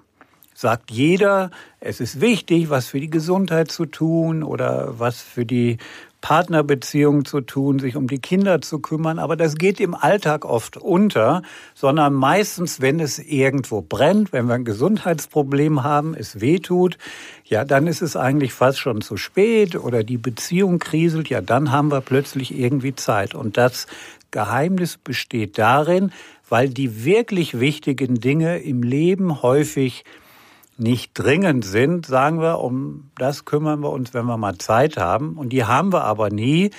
[0.63, 5.76] Sagt jeder, es ist wichtig, was für die Gesundheit zu tun oder was für die
[6.21, 10.78] Partnerbeziehungen zu tun, sich um die Kinder zu kümmern, aber das geht im Alltag oft
[10.78, 11.41] unter,
[11.76, 16.97] sondern meistens, wenn es irgendwo brennt, wenn wir ein Gesundheitsproblem haben, es wehtut,
[17.43, 21.73] ja, dann ist es eigentlich fast schon zu spät oder die Beziehung kriselt, ja, dann
[21.73, 23.36] haben wir plötzlich irgendwie Zeit.
[23.36, 23.86] Und das
[24.32, 26.13] Geheimnis besteht darin,
[26.47, 30.06] weil die wirklich wichtigen Dinge im Leben häufig
[30.77, 35.38] nicht dringend sind, sagen wir, um das kümmern wir uns, wenn wir mal Zeit haben.
[35.38, 36.71] Und die haben wir aber nie.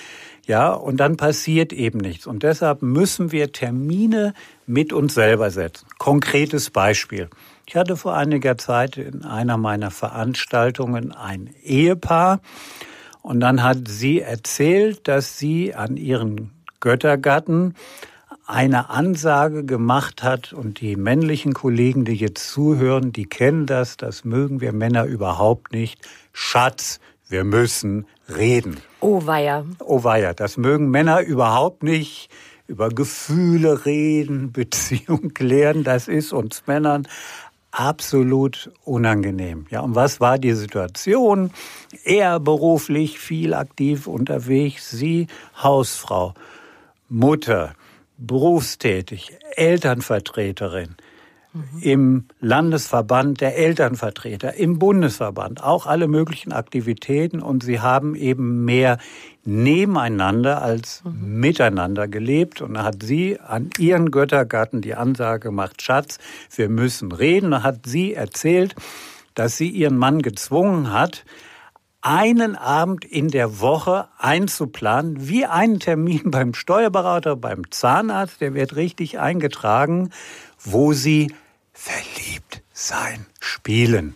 [0.47, 2.27] Ja, und dann passiert eben nichts.
[2.27, 4.35] Und deshalb müssen wir Termine
[4.67, 5.87] mit uns selber setzen.
[5.99, 7.31] Konkretes Beispiel.
[7.67, 12.41] Ich hatte vor einiger Zeit in einer meiner Veranstaltungen ein Ehepaar.
[13.23, 17.75] Und dann hat sie erzählt, dass sie an ihren Göttergatten
[18.47, 24.25] eine Ansage gemacht hat und die männlichen Kollegen, die jetzt zuhören, die kennen das, das
[24.25, 26.01] mögen wir Männer überhaupt nicht.
[26.33, 28.79] Schatz, wir müssen reden.
[29.01, 29.65] Oh weia.
[29.81, 32.29] Oh weia, das mögen Männer überhaupt nicht.
[32.67, 37.07] Über Gefühle reden, Beziehung klären, das ist uns Männern
[37.71, 39.67] absolut unangenehm.
[39.69, 41.51] Ja, und was war die Situation?
[42.05, 45.27] Er beruflich viel aktiv unterwegs, sie
[45.61, 46.35] Hausfrau,
[47.09, 47.75] Mutter,
[48.19, 50.97] berufstätig, Elternvertreterin
[51.53, 51.63] mhm.
[51.81, 58.99] im Landesverband der Elternvertreter, im Bundesverband, auch alle möglichen Aktivitäten und sie haben eben mehr
[59.45, 61.41] nebeneinander als mhm.
[61.41, 66.19] miteinander gelebt und da hat sie an ihren Göttergatten die Ansage gemacht, Schatz,
[66.55, 68.75] wir müssen reden, da hat sie erzählt,
[69.35, 71.25] dass sie ihren Mann gezwungen hat,
[72.05, 78.77] einen Abend in der Woche einzuplanen, wie einen Termin beim Steuerberater, beim Zahnarzt, der wird
[78.77, 80.11] richtig eingetragen,
[80.61, 81.33] wo sie
[81.73, 84.15] verliebt sein spielen.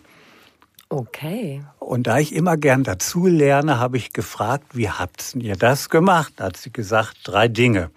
[0.89, 1.63] Okay.
[1.79, 6.33] Und da ich immer gern dazu lerne, habe ich gefragt, wie habt ihr das gemacht?
[6.37, 7.91] Da hat sie gesagt, drei Dinge.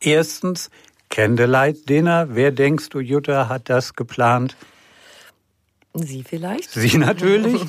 [0.00, 0.70] Erstens,
[1.08, 2.28] Candlelight Dinner.
[2.30, 4.56] Wer denkst du, Jutta, hat das geplant?
[5.94, 6.70] Sie vielleicht?
[6.70, 7.60] Sie natürlich.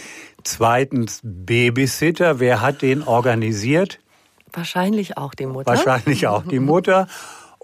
[0.44, 2.40] Zweitens Babysitter.
[2.40, 3.98] Wer hat den organisiert?
[4.52, 5.66] Wahrscheinlich auch die Mutter.
[5.66, 7.06] Wahrscheinlich auch die Mutter.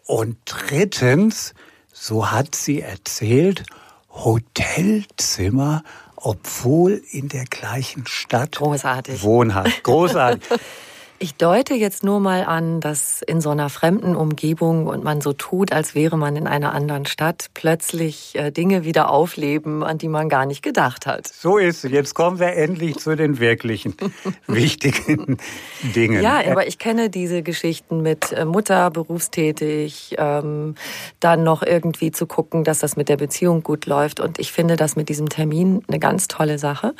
[0.06, 1.54] Und drittens,
[1.92, 3.64] so hat sie erzählt,
[4.10, 5.82] Hotelzimmer,
[6.16, 9.22] obwohl in der gleichen Stadt Großartig.
[9.22, 9.84] wohnhaft.
[9.84, 10.48] Großartig.
[11.20, 15.32] Ich deute jetzt nur mal an, dass in so einer fremden Umgebung und man so
[15.32, 20.06] tut, als wäre man in einer anderen Stadt, plötzlich äh, Dinge wieder aufleben, an die
[20.06, 21.26] man gar nicht gedacht hat.
[21.26, 21.90] So ist es.
[21.90, 23.96] Jetzt kommen wir endlich zu den wirklichen
[24.46, 25.38] wichtigen
[25.82, 26.22] Dingen.
[26.22, 30.76] Ja, aber ich kenne diese Geschichten mit äh, Mutter berufstätig, ähm,
[31.18, 34.20] dann noch irgendwie zu gucken, dass das mit der Beziehung gut läuft.
[34.20, 36.94] Und ich finde das mit diesem Termin eine ganz tolle Sache,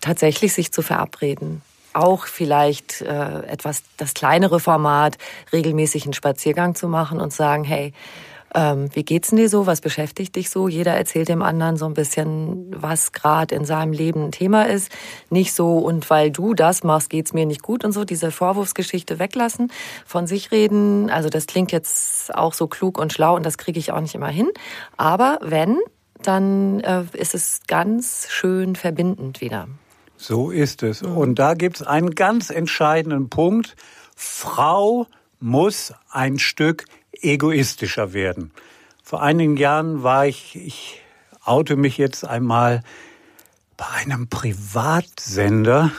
[0.00, 1.60] tatsächlich sich zu verabreden
[1.94, 5.16] auch vielleicht äh, etwas das kleinere Format,
[5.52, 7.92] regelmäßig einen Spaziergang zu machen und sagen, hey,
[8.54, 9.66] ähm, wie geht's denn dir so?
[9.66, 10.68] Was beschäftigt dich so?
[10.68, 14.92] Jeder erzählt dem anderen so ein bisschen, was gerade in seinem Leben ein Thema ist.
[15.28, 18.04] Nicht so, und weil du das machst, geht's mir nicht gut und so.
[18.04, 19.72] Diese Vorwurfsgeschichte weglassen,
[20.06, 21.10] von sich reden.
[21.10, 24.14] Also das klingt jetzt auch so klug und schlau und das kriege ich auch nicht
[24.14, 24.48] immer hin.
[24.96, 25.78] Aber wenn,
[26.22, 29.66] dann äh, ist es ganz schön verbindend wieder.
[30.26, 31.02] So ist es.
[31.02, 33.76] Und da gibt es einen ganz entscheidenden Punkt.
[34.16, 35.06] Frau
[35.38, 38.50] muss ein Stück egoistischer werden.
[39.02, 41.02] Vor einigen Jahren war ich, ich
[41.44, 42.82] oute mich jetzt einmal
[43.76, 45.90] bei einem Privatsender.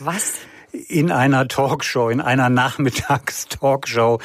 [0.00, 0.32] Was?
[0.72, 4.18] In einer Talkshow, in einer Nachmittagstalkshow.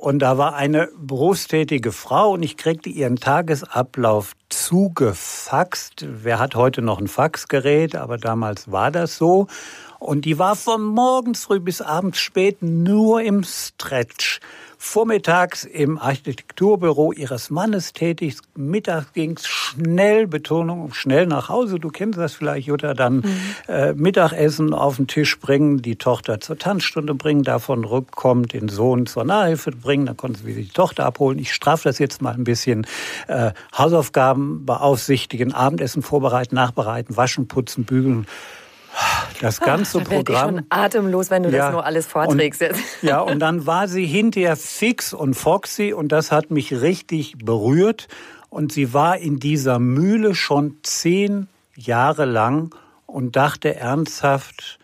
[0.00, 6.06] Und da war eine berufstätige Frau und ich kriegte ihren Tagesablauf zugefaxt.
[6.08, 7.94] Wer hat heute noch ein Faxgerät?
[7.96, 9.46] Aber damals war das so.
[9.98, 14.40] Und die war von morgens früh bis abends spät nur im Stretch
[14.82, 18.38] vormittags im Architekturbüro ihres Mannes tätig.
[18.56, 21.78] Mittags ging's schnell, Betonung, schnell nach Hause.
[21.78, 23.24] Du kennst das vielleicht, Jutta, dann mhm.
[23.68, 29.04] äh, Mittagessen auf den Tisch bringen, die Tochter zur Tanzstunde bringen, davon rückkommt, den Sohn
[29.04, 31.38] zur Nahhilfe bringen, dann konnten sie wieder die Tochter abholen.
[31.38, 32.86] Ich strafe das jetzt mal ein bisschen.
[33.28, 38.26] Äh, Hausaufgaben beaufsichtigen, Abendessen vorbereiten, nachbereiten, waschen, putzen, bügeln
[39.40, 40.50] das ganze Ach, Programm.
[40.50, 42.62] Ich schon atemlos, wenn du ja, das nur alles vorträgst.
[42.62, 47.38] Und, ja, und dann war sie hinterher fix und foxy und das hat mich richtig
[47.38, 48.08] berührt.
[48.48, 52.74] Und sie war in dieser Mühle schon zehn Jahre lang
[53.06, 54.78] und dachte ernsthaft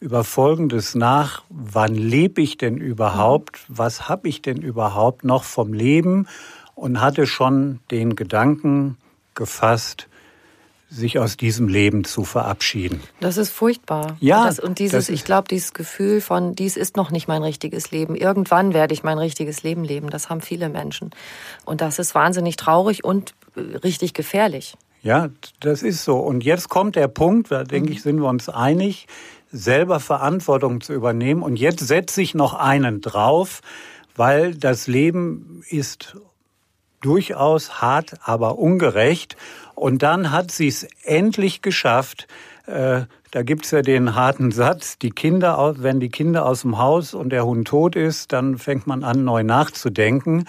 [0.00, 5.72] über Folgendes nach, wann lebe ich denn überhaupt, was habe ich denn überhaupt noch vom
[5.72, 6.28] Leben
[6.76, 8.96] und hatte schon den Gedanken
[9.34, 10.08] gefasst,
[10.90, 13.02] sich aus diesem Leben zu verabschieden.
[13.20, 14.16] Das ist furchtbar.
[14.20, 14.40] Ja.
[14.40, 17.90] Und, das, und dieses, ich glaube, dieses Gefühl von, dies ist noch nicht mein richtiges
[17.90, 18.16] Leben.
[18.16, 20.08] Irgendwann werde ich mein richtiges Leben leben.
[20.08, 21.10] Das haben viele Menschen.
[21.64, 24.76] Und das ist wahnsinnig traurig und äh, richtig gefährlich.
[25.02, 25.28] Ja,
[25.60, 26.16] das ist so.
[26.18, 28.02] Und jetzt kommt der Punkt, da denke ich, mhm.
[28.02, 29.06] sind wir uns einig,
[29.52, 31.42] selber Verantwortung zu übernehmen.
[31.42, 33.60] Und jetzt setze ich noch einen drauf,
[34.16, 36.16] weil das Leben ist
[37.00, 39.36] durchaus hart, aber ungerecht.
[39.74, 42.26] Und dann hat sie es endlich geschafft.
[42.66, 47.12] Äh, da gibt's ja den harten Satz, die Kinder, wenn die Kinder aus dem Haus
[47.12, 50.46] und der Hund tot ist, dann fängt man an, neu nachzudenken.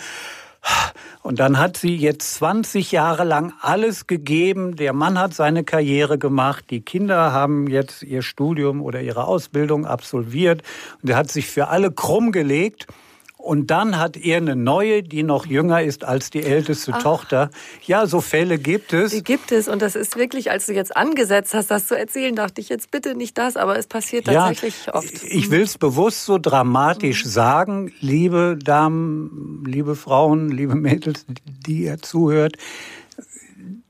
[1.21, 4.75] Und dann hat sie jetzt 20 Jahre lang alles gegeben.
[4.75, 6.65] Der Mann hat seine Karriere gemacht.
[6.69, 10.63] Die Kinder haben jetzt ihr Studium oder ihre Ausbildung absolviert.
[11.01, 12.87] Und er hat sich für alle krumm gelegt.
[13.41, 17.01] Und dann hat er eine neue, die noch jünger ist als die älteste Ach.
[17.01, 17.51] Tochter.
[17.85, 19.13] Ja, so Fälle gibt es.
[19.13, 19.69] Die gibt es.
[19.69, 22.91] Und das ist wirklich, als du jetzt angesetzt hast, das zu erzählen, dachte ich jetzt
[22.91, 25.23] bitte nicht das, aber es passiert tatsächlich ja, oft.
[25.23, 27.29] Ich will es bewusst so dramatisch mhm.
[27.29, 31.25] sagen, liebe Damen, liebe Frauen, liebe Mädels,
[31.65, 32.57] die ihr zuhört.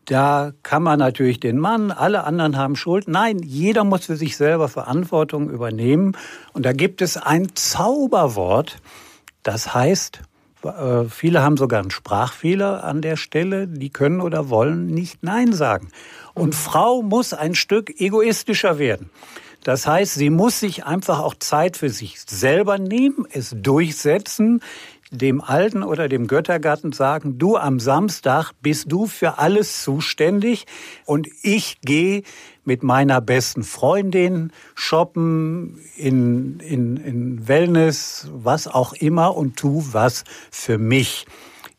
[0.05, 3.07] Da kann man natürlich den Mann, alle anderen haben Schuld.
[3.07, 6.15] Nein, jeder muss für sich selber Verantwortung übernehmen.
[6.53, 8.77] Und da gibt es ein Zauberwort,
[9.43, 10.21] das heißt,
[10.63, 15.53] äh, viele haben sogar einen Sprachfehler an der Stelle, die können oder wollen nicht Nein
[15.53, 15.89] sagen.
[16.33, 19.09] Und Frau muss ein Stück egoistischer werden.
[19.63, 24.61] Das heißt, sie muss sich einfach auch Zeit für sich selber nehmen, es durchsetzen,
[25.11, 30.65] dem Alten oder dem Göttergatten sagen, du am Samstag bist du für alles zuständig
[31.05, 32.23] und ich gehe
[32.63, 40.23] mit meiner besten Freundin shoppen, in, in, in Wellness, was auch immer und tu was
[40.51, 41.25] für mich.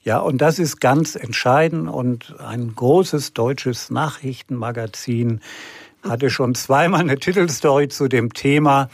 [0.02, 5.40] Ja, und das ist ganz entscheidend und ein großes deutsches Nachrichtenmagazin
[6.02, 8.88] hatte schon zweimal eine Titelstory zu dem Thema.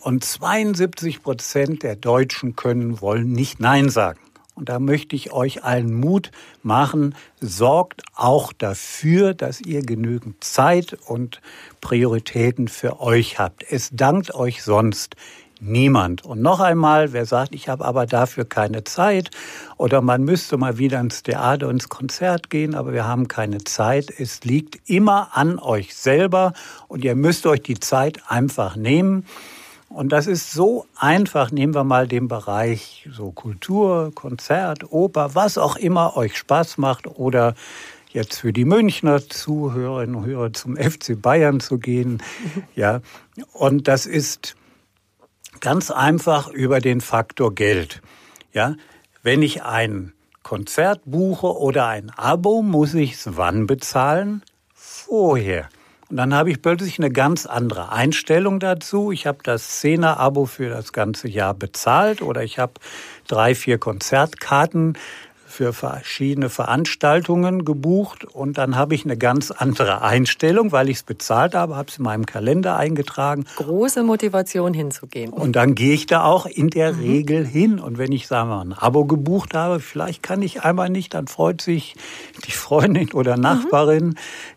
[0.00, 4.20] Und 72 Prozent der Deutschen können, wollen nicht Nein sagen.
[4.54, 6.30] Und da möchte ich euch allen Mut
[6.62, 11.42] machen, sorgt auch dafür, dass ihr genügend Zeit und
[11.82, 13.64] Prioritäten für euch habt.
[13.70, 15.14] Es dankt euch sonst
[15.58, 16.22] Niemand.
[16.22, 19.30] Und noch einmal, wer sagt, ich habe aber dafür keine Zeit
[19.78, 24.12] oder man müsste mal wieder ins Theater, ins Konzert gehen, aber wir haben keine Zeit.
[24.18, 26.52] Es liegt immer an euch selber
[26.88, 29.24] und ihr müsst euch die Zeit einfach nehmen.
[29.88, 31.50] Und das ist so einfach.
[31.50, 37.06] Nehmen wir mal den Bereich so Kultur, Konzert, Oper, was auch immer euch Spaß macht
[37.06, 37.54] oder
[38.10, 42.22] jetzt für die Münchner Zuhörerinnen und Hörer zum FC Bayern zu gehen.
[42.74, 43.00] Ja,
[43.52, 44.54] und das ist
[45.60, 48.02] ganz einfach über den Faktor Geld.
[48.52, 48.74] Ja,
[49.22, 50.12] wenn ich ein
[50.42, 54.42] Konzert buche oder ein Abo, muss ich es wann bezahlen?
[54.74, 55.68] Vorher.
[56.08, 59.10] Und dann habe ich plötzlich eine ganz andere Einstellung dazu.
[59.10, 62.74] Ich habe das Szene-Abo für das ganze Jahr bezahlt oder ich habe
[63.26, 64.96] drei, vier Konzertkarten
[65.56, 71.02] für verschiedene Veranstaltungen gebucht und dann habe ich eine ganz andere Einstellung, weil ich es
[71.02, 73.46] bezahlt habe, habe es in meinem Kalender eingetragen.
[73.56, 75.32] Große Motivation hinzugehen.
[75.32, 77.00] Und dann gehe ich da auch in der mhm.
[77.00, 77.78] Regel hin.
[77.78, 81.14] Und wenn ich, sagen wir mal, ein Abo gebucht habe, vielleicht kann ich einmal nicht,
[81.14, 81.94] dann freut sich
[82.46, 84.16] die Freundin oder Nachbarin, mhm.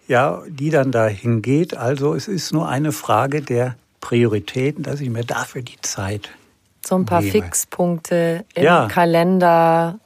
[0.10, 1.78] ja, die dann da hingeht.
[1.78, 6.30] Also es ist nur eine Frage der Prioritäten, dass ich mir dafür die Zeit
[6.86, 7.32] so ein paar nehme.
[7.32, 8.88] Fixpunkte im ja.
[8.88, 10.00] Kalender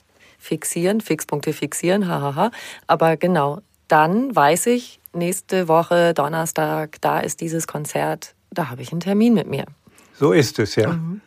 [0.44, 2.52] fixieren, Fixpunkte fixieren, hahaha.
[2.86, 8.92] Aber genau, dann weiß ich, nächste Woche, Donnerstag, da ist dieses Konzert, da habe ich
[8.92, 9.66] einen Termin mit mir.
[10.14, 10.92] So ist es, ja.
[10.92, 11.22] Mhm.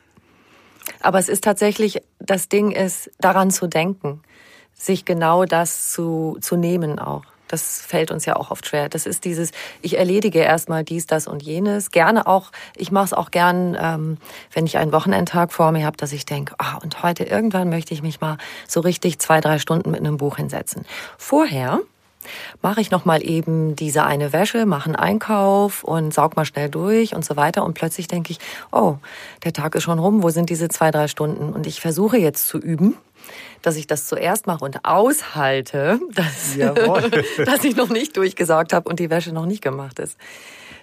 [1.01, 4.21] Aber es ist tatsächlich, das Ding ist, daran zu denken,
[4.75, 7.25] sich genau das zu, zu nehmen auch.
[7.49, 8.89] Das fällt uns ja auch oft schwer.
[8.89, 11.91] Das ist dieses, ich erledige erstmal dies, das und jenes.
[11.91, 14.19] Gerne auch, ich mache es auch gern, ähm,
[14.53, 17.95] wenn ich einen Wochenendtag vor mir habe, dass ich denke, ah, und heute irgendwann möchte
[17.95, 20.85] ich mich mal so richtig zwei, drei Stunden mit einem Buch hinsetzen.
[21.19, 21.81] Vorher
[22.63, 26.69] mache ich noch mal eben diese eine Wäsche, mache einen Einkauf und saug mal schnell
[26.69, 27.65] durch und so weiter.
[27.65, 28.39] Und plötzlich denke ich,
[28.73, 28.97] oh,
[29.45, 31.53] der Tag ist schon rum, wo sind diese zwei, drei Stunden?
[31.53, 32.97] Und ich versuche jetzt zu üben,
[33.67, 36.57] dass ich das zuerst mache und aushalte, dass,
[37.45, 40.17] dass ich noch nicht durchgesaugt habe und die Wäsche noch nicht gemacht ist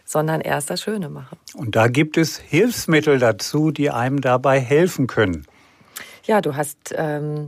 [0.06, 1.38] sondern erst das Schöne mache.
[1.56, 5.48] Und da gibt es Hilfsmittel dazu, die einem dabei helfen können.
[6.26, 7.46] Ja, du hast ähm,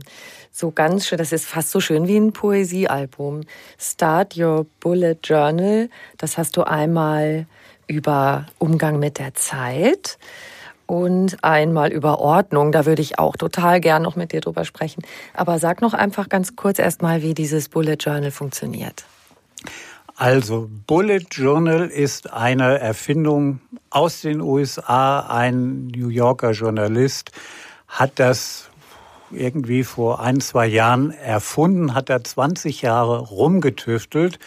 [0.50, 3.42] so ganz schön, das ist fast so schön wie ein Poesiealbum.
[3.78, 7.46] Start Your Bullet Journal, das hast du einmal
[7.86, 10.18] über Umgang mit der Zeit
[10.86, 12.72] und einmal über Ordnung.
[12.72, 15.02] Da würde ich auch total gern noch mit dir drüber sprechen.
[15.34, 19.04] Aber sag noch einfach ganz kurz erstmal, wie dieses Bullet Journal funktioniert.
[20.18, 23.60] Also, Bullet Journal ist eine Erfindung
[23.90, 25.20] aus den USA.
[25.20, 27.32] Ein New Yorker Journalist
[27.86, 28.70] hat das
[29.30, 34.38] irgendwie vor ein, zwei Jahren erfunden, hat da 20 Jahre rumgetüftelt.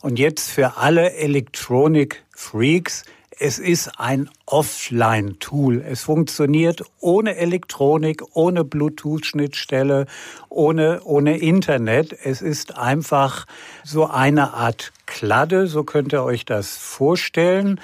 [0.00, 3.04] Und jetzt für alle Elektronik-Freaks
[3.38, 5.84] es ist ein Offline-Tool.
[5.86, 10.06] Es funktioniert ohne Elektronik, ohne Bluetooth-Schnittstelle,
[10.48, 12.16] ohne, ohne Internet.
[12.24, 13.46] Es ist einfach
[13.84, 17.80] so eine Art Kladde, so könnt ihr euch das vorstellen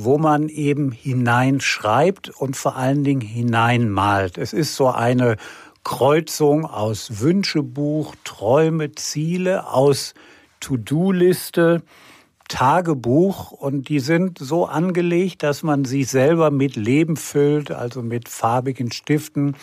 [0.00, 4.38] wo man eben hineinschreibt und vor allen Dingen hineinmalt.
[4.38, 5.36] Es ist so eine
[5.82, 10.14] Kreuzung aus Wünschebuch, Träume, Ziele, aus
[10.60, 11.82] To-Do-Liste,
[12.48, 18.28] Tagebuch und die sind so angelegt, dass man sie selber mit Leben füllt, also mit
[18.28, 19.54] farbigen Stiften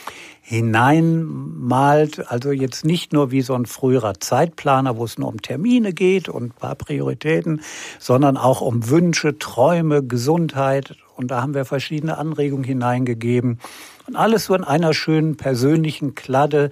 [0.41, 2.31] hineinmalt.
[2.31, 6.29] Also jetzt nicht nur wie so ein früherer Zeitplaner, wo es nur um Termine geht
[6.29, 7.61] und ein paar Prioritäten,
[7.99, 10.95] sondern auch um Wünsche, Träume, Gesundheit.
[11.17, 13.59] Und da haben wir verschiedene Anregungen hineingegeben.
[14.07, 16.69] Und alles so in einer schönen persönlichen Kladde,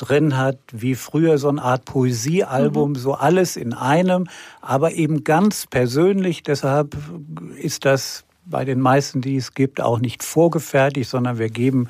[0.00, 2.94] drin hat, wie früher so eine Art Poesiealbum, mhm.
[2.96, 4.26] so alles in einem,
[4.60, 6.42] aber eben ganz persönlich.
[6.42, 6.96] Deshalb
[7.60, 11.88] ist das bei den meisten, die es gibt, auch nicht vorgefertigt, sondern wir geben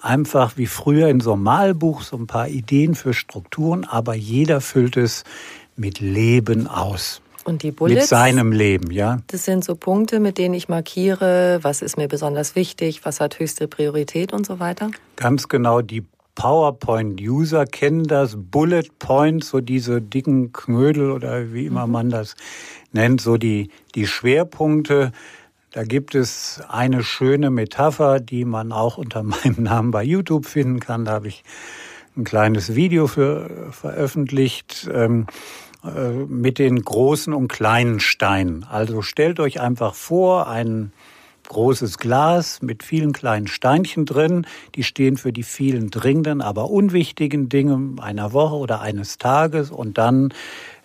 [0.00, 4.60] einfach wie früher in so einem Malbuch so ein paar Ideen für Strukturen, aber jeder
[4.60, 5.24] füllt es
[5.74, 7.22] mit Leben aus.
[7.44, 8.02] Und die Bullets?
[8.02, 9.18] Mit seinem Leben, ja.
[9.28, 13.38] Das sind so Punkte, mit denen ich markiere, was ist mir besonders wichtig, was hat
[13.38, 14.90] höchste Priorität und so weiter?
[15.14, 16.04] Ganz genau, die
[16.36, 21.92] PowerPoint-User kennen das, Bullet Point, so diese dicken Knödel oder wie immer mhm.
[21.92, 22.36] man das
[22.92, 25.10] nennt, so die, die Schwerpunkte.
[25.72, 30.78] Da gibt es eine schöne Metapher, die man auch unter meinem Namen bei YouTube finden
[30.78, 31.04] kann.
[31.04, 31.42] Da habe ich
[32.16, 35.26] ein kleines Video für veröffentlicht ähm,
[35.84, 38.64] äh, mit den großen und kleinen Steinen.
[38.64, 40.92] Also stellt euch einfach vor, einen
[41.48, 44.46] großes Glas mit vielen kleinen Steinchen drin.
[44.74, 49.70] Die stehen für die vielen dringenden, aber unwichtigen Dinge einer Woche oder eines Tages.
[49.70, 50.32] Und dann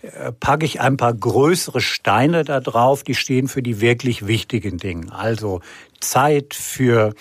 [0.02, 4.78] äh, packe ich ein paar größere Steine da drauf, die stehen für die wirklich wichtigen
[4.78, 5.14] Dinge.
[5.14, 5.62] Also
[6.00, 7.14] Zeit für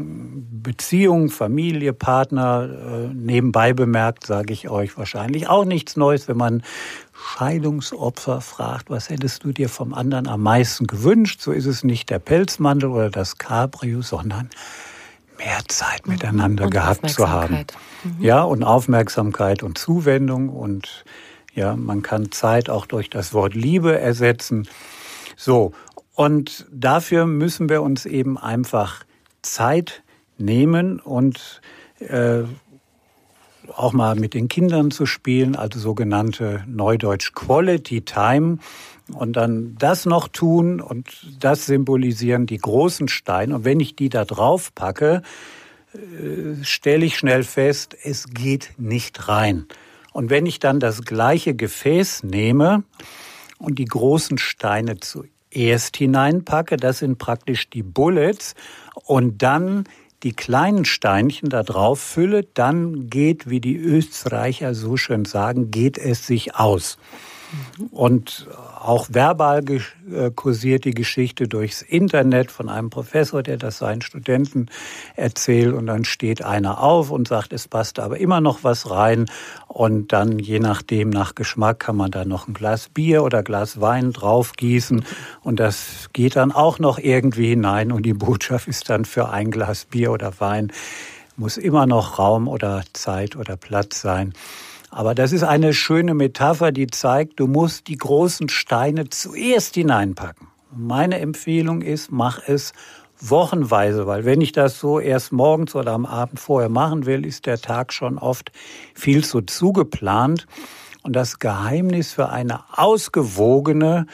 [0.00, 2.68] Beziehung, Familie, Partner.
[2.70, 6.62] Äh, nebenbei bemerkt, sage ich euch wahrscheinlich auch nichts Neues, wenn man
[7.20, 11.40] Scheidungsopfer fragt, was hättest du dir vom anderen am meisten gewünscht?
[11.40, 14.50] So ist es nicht der Pelzmantel oder das Cabrio, sondern
[15.36, 16.14] mehr Zeit mhm.
[16.14, 17.66] miteinander und gehabt zu haben.
[18.04, 18.22] Mhm.
[18.22, 21.04] Ja, und Aufmerksamkeit und Zuwendung und
[21.54, 24.68] ja, man kann Zeit auch durch das Wort Liebe ersetzen.
[25.36, 25.72] So.
[26.14, 29.04] Und dafür müssen wir uns eben einfach
[29.42, 30.02] Zeit
[30.36, 31.60] nehmen und
[32.00, 32.42] äh,
[33.74, 38.58] auch mal mit den Kindern zu spielen, also sogenannte Neudeutsch Quality Time.
[39.12, 41.08] Und dann das noch tun und
[41.40, 43.56] das symbolisieren die großen Steine.
[43.56, 45.22] Und wenn ich die da drauf packe,
[45.94, 49.66] äh, stelle ich schnell fest, es geht nicht rein.
[50.12, 52.82] Und wenn ich dann das gleiche Gefäß nehme
[53.58, 58.54] und die großen Steine zuerst hineinpacke, das sind praktisch die Bullets,
[59.04, 59.84] und dann
[60.22, 65.98] die kleinen Steinchen da drauf fülle, dann geht, wie die Österreicher so schön sagen, geht
[65.98, 66.98] es sich aus.
[67.90, 68.46] Und
[68.80, 74.66] auch verbal äh, kursiert die Geschichte durchs Internet von einem Professor, der das seinen Studenten
[75.16, 75.74] erzählt.
[75.74, 79.26] Und dann steht einer auf und sagt, es passt aber immer noch was rein.
[79.66, 83.80] Und dann, je nachdem, nach Geschmack, kann man da noch ein Glas Bier oder Glas
[83.80, 85.04] Wein draufgießen.
[85.42, 87.92] Und das geht dann auch noch irgendwie hinein.
[87.92, 90.72] Und die Botschaft ist dann für ein Glas Bier oder Wein
[91.38, 94.34] muss immer noch Raum oder Zeit oder Platz sein.
[94.90, 100.48] Aber das ist eine schöne Metapher, die zeigt, du musst die großen Steine zuerst hineinpacken.
[100.74, 102.72] Meine Empfehlung ist, mach es
[103.20, 107.46] wochenweise, weil wenn ich das so erst morgens oder am Abend vorher machen will, ist
[107.46, 108.52] der Tag schon oft
[108.94, 110.46] viel zu zugeplant.
[111.02, 114.06] Und das Geheimnis für eine ausgewogene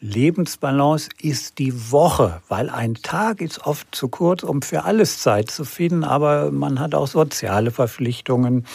[0.00, 5.50] Lebensbalance ist die Woche, weil ein Tag ist oft zu kurz, um für alles Zeit
[5.50, 8.66] zu finden, aber man hat auch soziale Verpflichtungen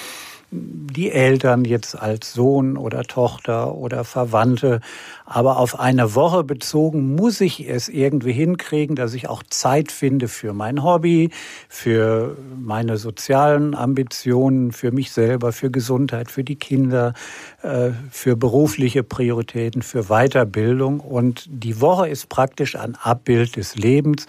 [0.51, 4.81] die Eltern jetzt als Sohn oder Tochter oder Verwandte.
[5.25, 10.27] Aber auf eine Woche bezogen muss ich es irgendwie hinkriegen, dass ich auch Zeit finde
[10.27, 11.29] für mein Hobby,
[11.67, 17.13] für meine sozialen Ambitionen, für mich selber, für Gesundheit, für die Kinder,
[17.61, 20.99] äh, für berufliche Prioritäten, für Weiterbildung.
[20.99, 24.25] Und die Woche ist praktisch ein Abbild des Lebens.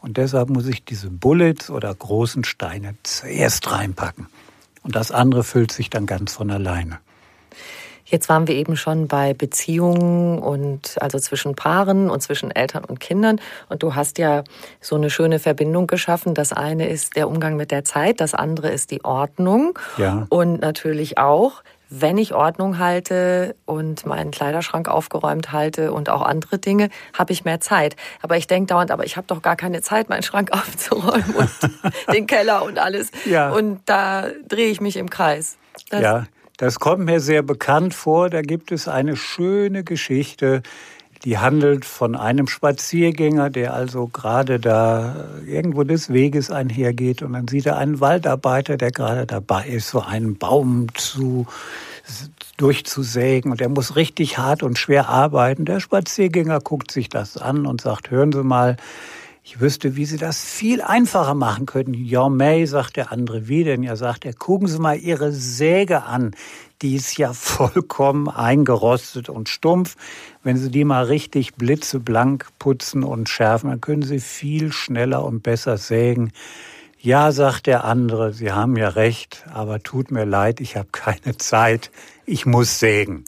[0.00, 4.28] Und deshalb muss ich diese Bullets oder großen Steine zuerst reinpacken.
[4.84, 7.00] Und das andere füllt sich dann ganz von alleine.
[8.04, 13.00] Jetzt waren wir eben schon bei Beziehungen und also zwischen Paaren und zwischen Eltern und
[13.00, 13.40] Kindern.
[13.70, 14.44] Und du hast ja
[14.80, 16.34] so eine schöne Verbindung geschaffen.
[16.34, 19.78] Das eine ist der Umgang mit der Zeit, das andere ist die Ordnung.
[19.96, 20.26] Ja.
[20.28, 26.58] Und natürlich auch wenn ich Ordnung halte und meinen Kleiderschrank aufgeräumt halte und auch andere
[26.58, 27.96] Dinge, habe ich mehr Zeit.
[28.22, 31.50] Aber ich denke dauernd, aber ich habe doch gar keine Zeit, meinen Schrank aufzuräumen und
[32.12, 33.10] den Keller und alles.
[33.24, 33.50] Ja.
[33.50, 35.56] Und da drehe ich mich im Kreis.
[35.90, 36.26] Das ja,
[36.56, 38.30] das kommt mir sehr bekannt vor.
[38.30, 40.62] Da gibt es eine schöne Geschichte,
[41.24, 47.48] die handelt von einem Spaziergänger, der also gerade da irgendwo des Weges einhergeht und dann
[47.48, 51.46] sieht er einen Waldarbeiter, der gerade dabei ist, so einen Baum zu
[52.58, 55.64] durchzusägen und er muss richtig hart und schwer arbeiten.
[55.64, 58.76] Der Spaziergänger guckt sich das an und sagt, hören Sie mal,
[59.46, 61.92] ich wüsste, wie Sie das viel einfacher machen könnten.
[61.92, 63.82] Ja, May, sagt der andere, wie denn?
[63.82, 66.34] Ja, sagt er, gucken Sie mal Ihre Säge an.
[66.80, 69.96] Die ist ja vollkommen eingerostet und stumpf.
[70.42, 75.42] Wenn Sie die mal richtig blitzeblank putzen und schärfen, dann können Sie viel schneller und
[75.42, 76.32] besser sägen.
[76.98, 81.36] Ja, sagt der andere, Sie haben ja recht, aber tut mir leid, ich habe keine
[81.36, 81.90] Zeit.
[82.24, 83.24] Ich muss sägen.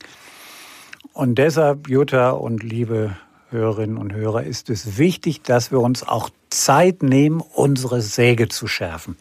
[1.12, 3.16] Und deshalb, Jutta und liebe
[3.50, 8.66] Hörerinnen und Hörer, ist es wichtig, dass wir uns auch Zeit nehmen, unsere Säge zu
[8.66, 9.16] schärfen.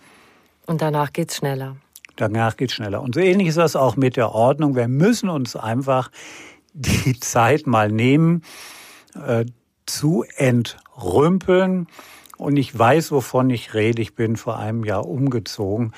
[0.66, 1.78] Und danach geht's schneller.
[2.16, 3.02] Danach geht's schneller.
[3.02, 4.76] Und so ähnlich ist das auch mit der Ordnung.
[4.76, 6.10] Wir müssen uns einfach
[6.74, 8.44] die Zeit mal nehmen,
[9.16, 9.46] äh,
[9.86, 11.88] zu entrümpeln.
[12.38, 14.02] Und ich weiß, wovon ich rede.
[14.02, 15.94] Ich bin vor einem Jahr umgezogen.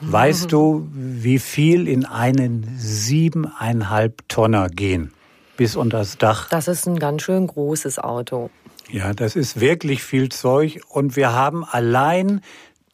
[0.00, 5.12] Weißt du, wie viel in einen siebeneinhalb Tonner gehen?
[5.60, 6.48] Bis unter das Dach.
[6.48, 8.48] Das ist ein ganz schön großes Auto.
[8.88, 10.80] Ja, das ist wirklich viel Zeug.
[10.88, 12.40] Und wir haben allein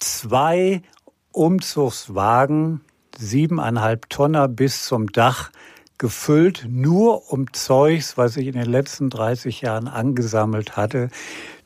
[0.01, 0.83] zwei
[1.31, 2.81] Umzugswagen,
[3.17, 5.53] siebeneinhalb Tonner bis zum Dach
[5.99, 11.11] gefüllt, nur um Zeugs, was ich in den letzten 30 Jahren angesammelt hatte,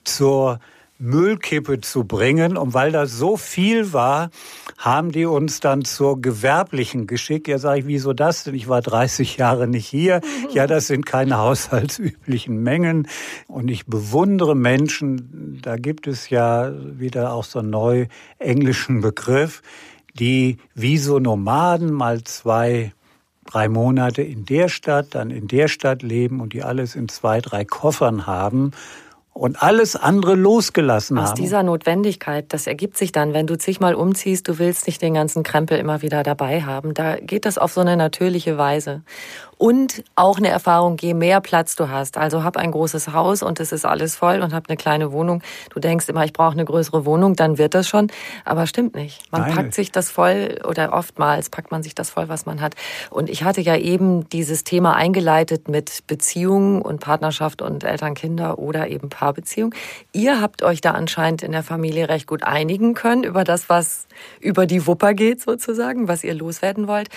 [0.04, 0.60] zur
[1.00, 2.56] Müllkippe zu bringen.
[2.56, 4.30] Und weil das so viel war,
[4.78, 7.48] haben die uns dann zur gewerblichen geschickt.
[7.48, 8.54] Ja, sage ich, wieso das denn?
[8.54, 10.20] Ich war 30 Jahre nicht hier.
[10.52, 13.06] Ja, das sind keine haushaltsüblichen Mengen.
[13.46, 18.06] Und ich bewundere Menschen, da gibt es ja wieder auch so einen neu
[18.38, 19.62] englischen Begriff,
[20.18, 22.92] die wie so Nomaden mal zwei
[23.46, 27.40] drei Monate in der Stadt, dann in der Stadt leben und die alles in zwei,
[27.40, 28.72] drei Koffern haben
[29.32, 31.32] und alles andere losgelassen Aus haben.
[31.32, 35.14] Aus dieser Notwendigkeit, das ergibt sich dann, wenn du zigmal umziehst, du willst nicht den
[35.14, 36.94] ganzen Krempel immer wieder dabei haben.
[36.94, 39.02] Da geht das auf so eine natürliche Weise
[39.60, 42.16] und auch eine Erfahrung, je mehr Platz du hast.
[42.16, 45.42] Also hab ein großes Haus und es ist alles voll und hab eine kleine Wohnung.
[45.68, 48.10] Du denkst immer, ich brauche eine größere Wohnung, dann wird das schon.
[48.46, 49.30] Aber stimmt nicht.
[49.30, 49.54] Man Nein.
[49.54, 52.74] packt sich das voll oder oftmals packt man sich das voll, was man hat.
[53.10, 58.88] Und ich hatte ja eben dieses Thema eingeleitet mit Beziehungen und Partnerschaft und Eltern-Kinder oder
[58.88, 59.74] eben Paarbeziehung.
[60.12, 64.06] Ihr habt euch da anscheinend in der Familie recht gut einigen können über das, was
[64.40, 67.10] über die Wupper geht sozusagen, was ihr loswerden wollt.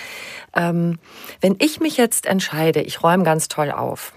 [0.54, 1.00] Ähm,
[1.40, 4.14] wenn ich mich jetzt entscheide, ich räume ganz toll auf.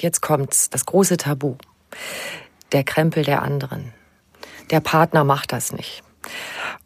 [0.00, 1.54] Jetzt kommt's, das große Tabu.
[2.72, 3.92] Der Krempel der anderen.
[4.70, 6.02] Der Partner macht das nicht.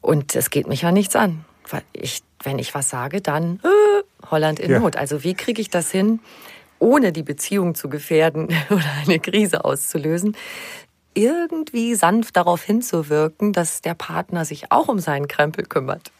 [0.00, 1.44] Und es geht mich ja nichts an.
[1.68, 4.78] Weil ich, wenn ich was sage, dann äh, Holland in ja.
[4.78, 4.96] Not.
[4.96, 6.20] Also wie kriege ich das hin,
[6.78, 10.36] ohne die Beziehung zu gefährden oder eine Krise auszulösen,
[11.14, 16.10] irgendwie sanft darauf hinzuwirken, dass der Partner sich auch um seinen Krempel kümmert?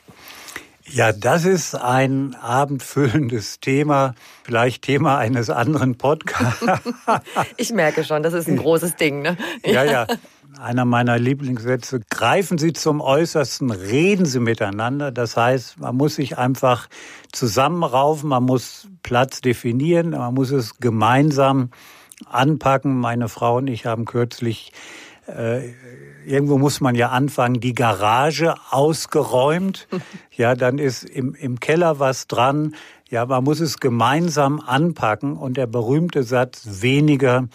[0.90, 4.14] Ja, das ist ein abendfüllendes Thema,
[4.44, 6.66] vielleicht Thema eines anderen Podcasts.
[7.56, 9.22] ich merke schon, das ist ein großes Ding.
[9.22, 9.36] Ne?
[9.64, 10.06] Ja, ja.
[10.60, 15.10] Einer meiner Lieblingssätze, greifen Sie zum Äußersten, reden Sie miteinander.
[15.10, 16.88] Das heißt, man muss sich einfach
[17.32, 21.70] zusammenraufen, man muss Platz definieren, man muss es gemeinsam
[22.26, 23.00] anpacken.
[23.00, 24.72] Meine Frau und ich haben kürzlich
[25.26, 25.70] äh,
[26.26, 29.88] irgendwo muss man ja anfangen, die Garage ausgeräumt.
[30.36, 32.74] Ja, dann ist im, im Keller was dran.
[33.08, 35.36] Ja, man muss es gemeinsam anpacken.
[35.36, 37.46] Und der berühmte Satz, weniger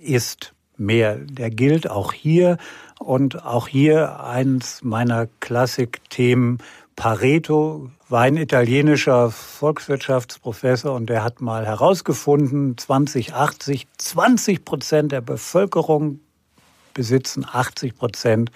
[0.00, 2.58] ist mehr, der gilt auch hier.
[3.00, 6.58] Und auch hier eins meiner Klassikthemen,
[6.94, 16.20] Pareto war ein italienischer Volkswirtschaftsprofessor und der hat mal herausgefunden, 2080, 20 Prozent der Bevölkerung
[16.94, 18.50] besitzen 80 Prozent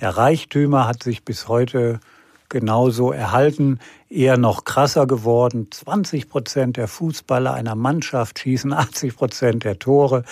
[0.00, 2.00] der Reichtümer, hat sich bis heute
[2.52, 5.68] genauso erhalten, eher noch krasser geworden.
[5.70, 10.24] 20 Prozent der Fußballer einer Mannschaft schießen 80 Prozent der Tore.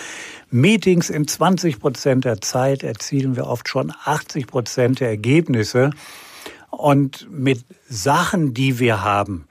[0.49, 5.89] Meetings in 20 Prozent der Zeit erzielen wir oft schon 80 Prozent der Ergebnisse.
[6.69, 9.47] Und mit Sachen, die wir haben,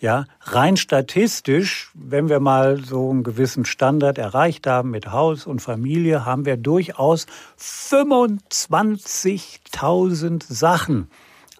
[0.00, 5.60] ja, rein statistisch, wenn wir mal so einen gewissen Standard erreicht haben mit Haus und
[5.60, 7.26] Familie, haben wir durchaus
[7.58, 11.10] 25.000 Sachen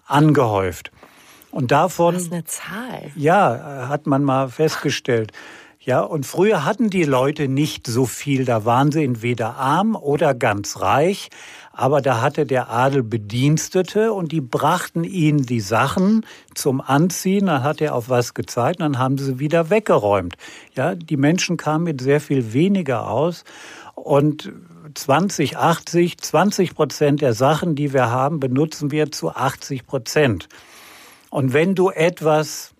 [0.07, 0.91] angehäuft.
[1.51, 2.15] Und davon.
[2.15, 3.11] Das ist eine Zahl.
[3.15, 5.31] Ja, hat man mal festgestellt.
[5.79, 8.45] Ja, und früher hatten die Leute nicht so viel.
[8.45, 11.29] Da waren sie entweder arm oder ganz reich
[11.73, 17.63] aber da hatte der Adel Bedienstete und die brachten ihnen die Sachen zum Anziehen, dann
[17.63, 20.35] hat er auf was gezeigt, dann haben sie wieder weggeräumt.
[20.75, 23.43] Ja, die Menschen kamen mit sehr viel weniger aus
[23.95, 24.51] und
[24.93, 30.49] 2080, 20 Prozent der Sachen, die wir haben, benutzen wir zu 80 Prozent.
[31.29, 32.73] Und wenn du etwas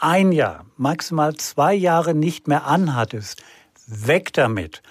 [0.00, 3.42] ein Jahr, maximal zwei Jahre nicht mehr anhattest,
[3.86, 4.82] weg damit.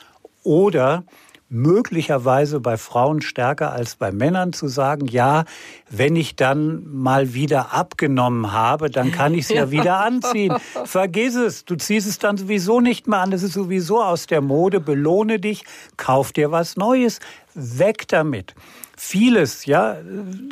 [0.43, 1.03] Oder
[1.51, 5.43] möglicherweise bei Frauen stärker als bei Männern zu sagen, ja,
[5.89, 10.55] wenn ich dann mal wieder abgenommen habe, dann kann ich es ja wieder anziehen.
[10.85, 14.39] Vergiss es, du ziehst es dann sowieso nicht mehr an, es ist sowieso aus der
[14.39, 15.65] Mode, belohne dich,
[15.97, 17.19] kauf dir was Neues,
[17.53, 18.55] weg damit.
[18.95, 19.97] Vieles, ja,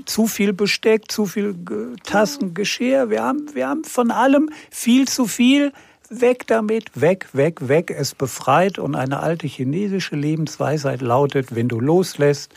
[0.05, 1.55] zu viel Besteck, zu viel
[2.03, 5.71] Tassen, Geschirr, wir haben, wir haben von allem viel zu viel,
[6.09, 7.91] Weg damit, weg, weg, weg.
[7.95, 12.51] Es befreit und eine alte chinesische Lebensweisheit lautet, wenn du loslässt,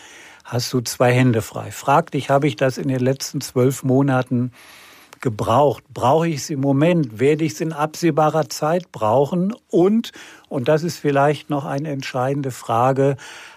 [0.44, 1.70] hast du zwei Hände frei.
[1.70, 4.52] Frag dich, habe ich das in den letzten zwölf Monaten
[5.20, 5.84] gebraucht?
[5.92, 7.20] Brauche ich es im Moment?
[7.20, 9.54] Werde ich es in absehbarer Zeit brauchen?
[9.68, 10.12] Und,
[10.48, 13.16] und das ist vielleicht noch eine entscheidende Frage,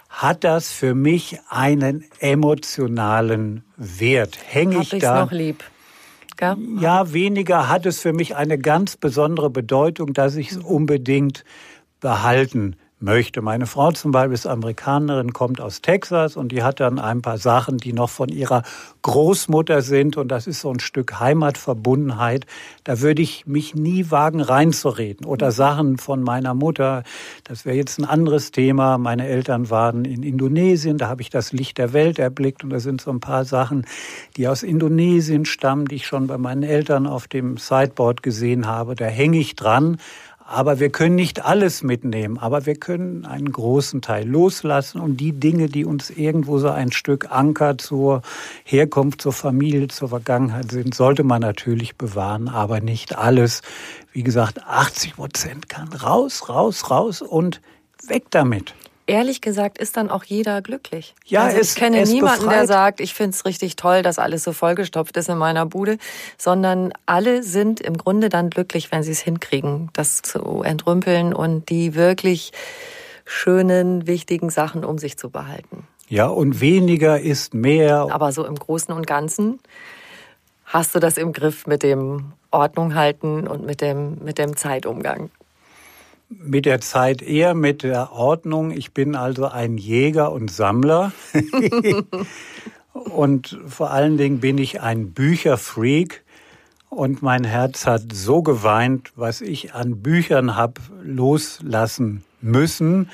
[0.10, 4.38] hat das für mich einen emotionalen Wert?
[4.46, 5.24] Hänge ich da?
[5.24, 5.64] noch lieb?
[6.36, 6.58] Gell?
[6.80, 11.44] Ja, weniger hat es für mich eine ganz besondere Bedeutung, dass ich es unbedingt
[12.00, 12.76] behalten
[13.06, 13.42] möchte.
[13.42, 17.38] Meine Frau zum Beispiel ist Amerikanerin, kommt aus Texas und die hat dann ein paar
[17.38, 18.64] Sachen, die noch von ihrer
[19.04, 22.46] Großmutter sind und das ist so ein Stück Heimatverbundenheit.
[22.84, 25.26] Da würde ich mich nie wagen reinzureden.
[25.26, 27.04] Oder Sachen von meiner Mutter,
[27.46, 28.98] das wäre jetzt ein anderes Thema.
[28.98, 32.80] Meine Eltern waren in Indonesien, da habe ich das Licht der Welt erblickt und da
[32.80, 33.86] sind so ein paar Sachen,
[34.36, 38.96] die aus Indonesien stammen, die ich schon bei meinen Eltern auf dem Sideboard gesehen habe.
[38.96, 39.98] Da hänge ich dran.
[40.48, 45.32] Aber wir können nicht alles mitnehmen, aber wir können einen großen Teil loslassen und die
[45.32, 48.22] Dinge, die uns irgendwo so ein Stück Anker zur
[48.64, 53.64] Herkunft, zur Familie, zur Vergangenheit sind, sollte man natürlich bewahren, aber nicht alles.
[54.12, 57.60] Wie gesagt, 80 Prozent kann raus, raus, raus und
[58.08, 58.76] weg damit
[59.08, 61.16] ehrlich gesagt ist dann auch jeder glücklich.
[61.26, 62.60] Ja, also es, ich kenne es niemanden, befreit.
[62.60, 65.98] der sagt, ich finde es richtig toll, dass alles so vollgestopft ist in meiner Bude,
[66.38, 71.70] sondern alle sind im Grunde dann glücklich, wenn sie es hinkriegen, das zu entrümpeln und
[71.70, 72.52] die wirklich
[73.26, 75.88] schönen, wichtigen Sachen um sich zu behalten.
[76.08, 78.08] Ja, und weniger ist mehr.
[78.12, 79.60] Aber so im Großen und Ganzen
[80.66, 85.32] hast du das im Griff mit dem Ordnung halten und mit dem, mit dem Zeitumgang
[86.30, 88.72] mit der Zeit eher mit der Ordnung.
[88.72, 91.12] Ich bin also ein Jäger und Sammler.
[92.94, 96.24] und vor allen Dingen bin ich ein Bücherfreak.
[96.90, 103.10] Und mein Herz hat so geweint, was ich an Büchern habe loslassen müssen.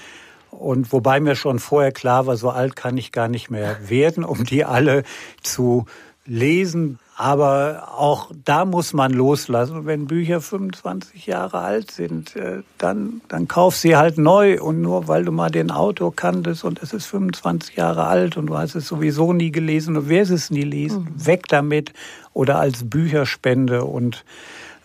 [0.52, 4.24] Und wobei mir schon vorher klar war, so alt kann ich gar nicht mehr werden,
[4.24, 5.04] um die alle
[5.42, 5.86] zu
[6.26, 7.00] lesen.
[7.16, 9.78] Aber auch da muss man loslassen.
[9.78, 14.60] Und wenn Bücher 25 Jahre alt sind, äh, dann, dann kauf sie halt neu.
[14.60, 18.48] Und nur weil du mal den Autor kanntest und es ist 25 Jahre alt und
[18.48, 21.26] du hast es sowieso nie gelesen und wirst es nie lesen, mhm.
[21.26, 21.94] weg damit
[22.34, 23.84] oder als Bücherspende.
[23.84, 24.26] Und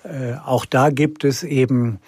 [0.05, 2.01] äh, auch da gibt es eben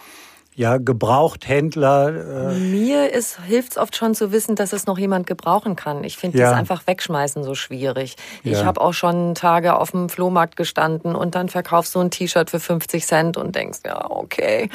[0.59, 2.51] ja, Gebrauchthändler.
[2.51, 3.09] Äh Mir
[3.47, 6.03] hilft es oft schon zu wissen, dass es noch jemand gebrauchen kann.
[6.03, 6.51] Ich finde ja.
[6.51, 8.17] das einfach wegschmeißen so schwierig.
[8.43, 8.53] Ja.
[8.53, 12.51] Ich habe auch schon Tage auf dem Flohmarkt gestanden und dann verkaufst du ein T-Shirt
[12.51, 14.69] für 50 Cent und denkst, ja, okay.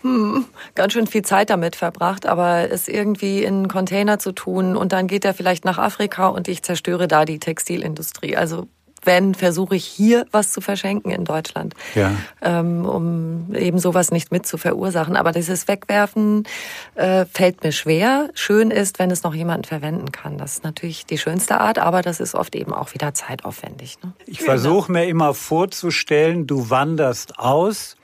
[0.00, 4.74] Hm, ganz schön viel Zeit damit verbracht, aber es irgendwie in einen Container zu tun
[4.74, 8.38] und dann geht er vielleicht nach Afrika und ich zerstöre da die Textilindustrie.
[8.38, 8.68] Also
[9.04, 12.12] wenn, versuche ich hier was zu verschenken in Deutschland, ja.
[12.42, 15.16] ähm, um eben sowas nicht mit zu verursachen.
[15.16, 16.44] Aber dieses Wegwerfen
[16.94, 18.30] äh, fällt mir schwer.
[18.34, 20.38] Schön ist, wenn es noch jemand verwenden kann.
[20.38, 23.98] Das ist natürlich die schönste Art, aber das ist oft eben auch wieder zeitaufwendig.
[24.02, 24.12] Ne?
[24.26, 27.96] Ich versuche mir immer vorzustellen, du wanderst aus,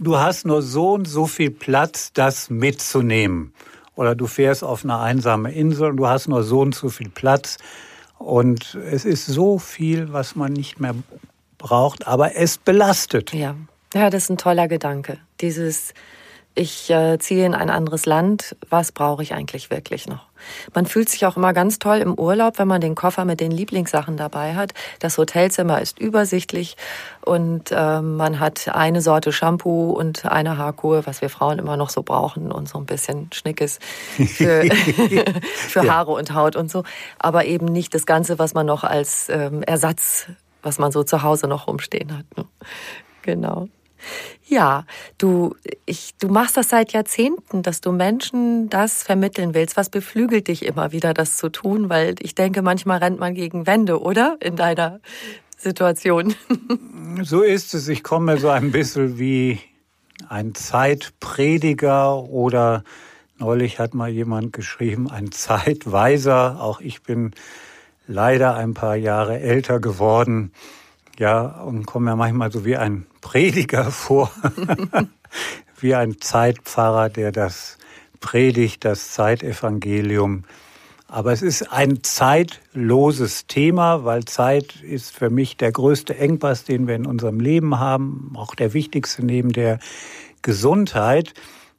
[0.00, 3.52] du hast nur so und so viel Platz, das mitzunehmen.
[3.94, 7.10] Oder du fährst auf eine einsame Insel und du hast nur so und so viel
[7.10, 7.58] Platz,
[8.22, 10.94] und es ist so viel, was man nicht mehr
[11.58, 13.32] braucht, aber es belastet.
[13.32, 13.54] Ja,
[13.94, 15.18] ja das ist ein toller Gedanke.
[15.40, 15.94] Dieses,
[16.54, 20.26] ich äh, ziehe in ein anderes Land, was brauche ich eigentlich wirklich noch?
[20.74, 23.50] Man fühlt sich auch immer ganz toll im Urlaub, wenn man den Koffer mit den
[23.50, 24.72] Lieblingssachen dabei hat.
[24.98, 26.76] Das Hotelzimmer ist übersichtlich
[27.24, 31.90] und äh, man hat eine Sorte Shampoo und eine Haarkur, was wir Frauen immer noch
[31.90, 33.78] so brauchen und so ein bisschen Schnickes
[34.16, 34.64] für,
[35.54, 36.18] für Haare ja.
[36.18, 36.84] und Haut und so.
[37.18, 40.26] Aber eben nicht das Ganze, was man noch als ähm, Ersatz,
[40.62, 42.36] was man so zu Hause noch rumstehen hat.
[42.36, 42.44] Ne?
[43.22, 43.68] Genau.
[44.46, 44.84] Ja,
[45.18, 45.54] du,
[45.86, 49.76] ich, du machst das seit Jahrzehnten, dass du Menschen das vermitteln willst.
[49.76, 51.88] Was beflügelt dich immer wieder, das zu tun?
[51.88, 54.36] Weil ich denke, manchmal rennt man gegen Wände, oder?
[54.40, 55.00] In deiner
[55.56, 56.34] Situation.
[57.22, 57.88] So ist es.
[57.88, 59.60] Ich komme so ein bisschen wie
[60.30, 62.84] ein Zeitprediger oder
[63.38, 66.58] neulich hat mal jemand geschrieben, ein Zeitweiser.
[66.60, 67.32] Auch ich bin
[68.06, 70.52] leider ein paar Jahre älter geworden.
[71.18, 74.30] Ja, und komme mir manchmal so wie ein Prediger vor,
[75.80, 77.78] wie ein Zeitpfarrer, der das
[78.20, 80.44] predigt, das Zeitevangelium.
[81.08, 86.86] Aber es ist ein zeitloses Thema, weil Zeit ist für mich der größte Engpass, den
[86.86, 89.78] wir in unserem Leben haben, auch der wichtigste neben der
[90.42, 91.34] Gesundheit,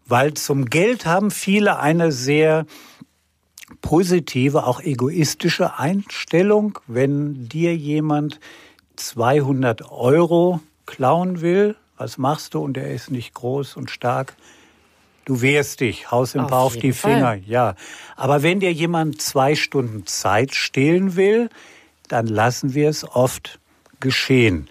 [0.06, 2.66] weil zum Geld haben viele eine sehr
[3.82, 6.80] positive, auch egoistische Einstellung.
[6.88, 8.39] Wenn dir jemand
[8.96, 12.60] 200 Euro klauen will, was machst du?
[12.60, 14.36] Und er ist nicht groß und stark.
[15.26, 17.44] Du wehrst dich, haust im Bauch die Finger, Fall.
[17.46, 17.76] ja.
[18.18, 21.50] Aber wenn dir jemand zwei Stunden Zeit stehlen will,
[22.10, 23.60] dann lassen wir es oft
[24.02, 24.68] geschehen.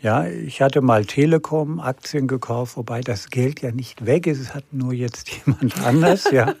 [0.00, 4.54] Ja, ich hatte mal Telekom Aktien gekauft, wobei das Geld ja nicht weg ist, es
[4.54, 6.54] hat nur jetzt jemand anders, ja.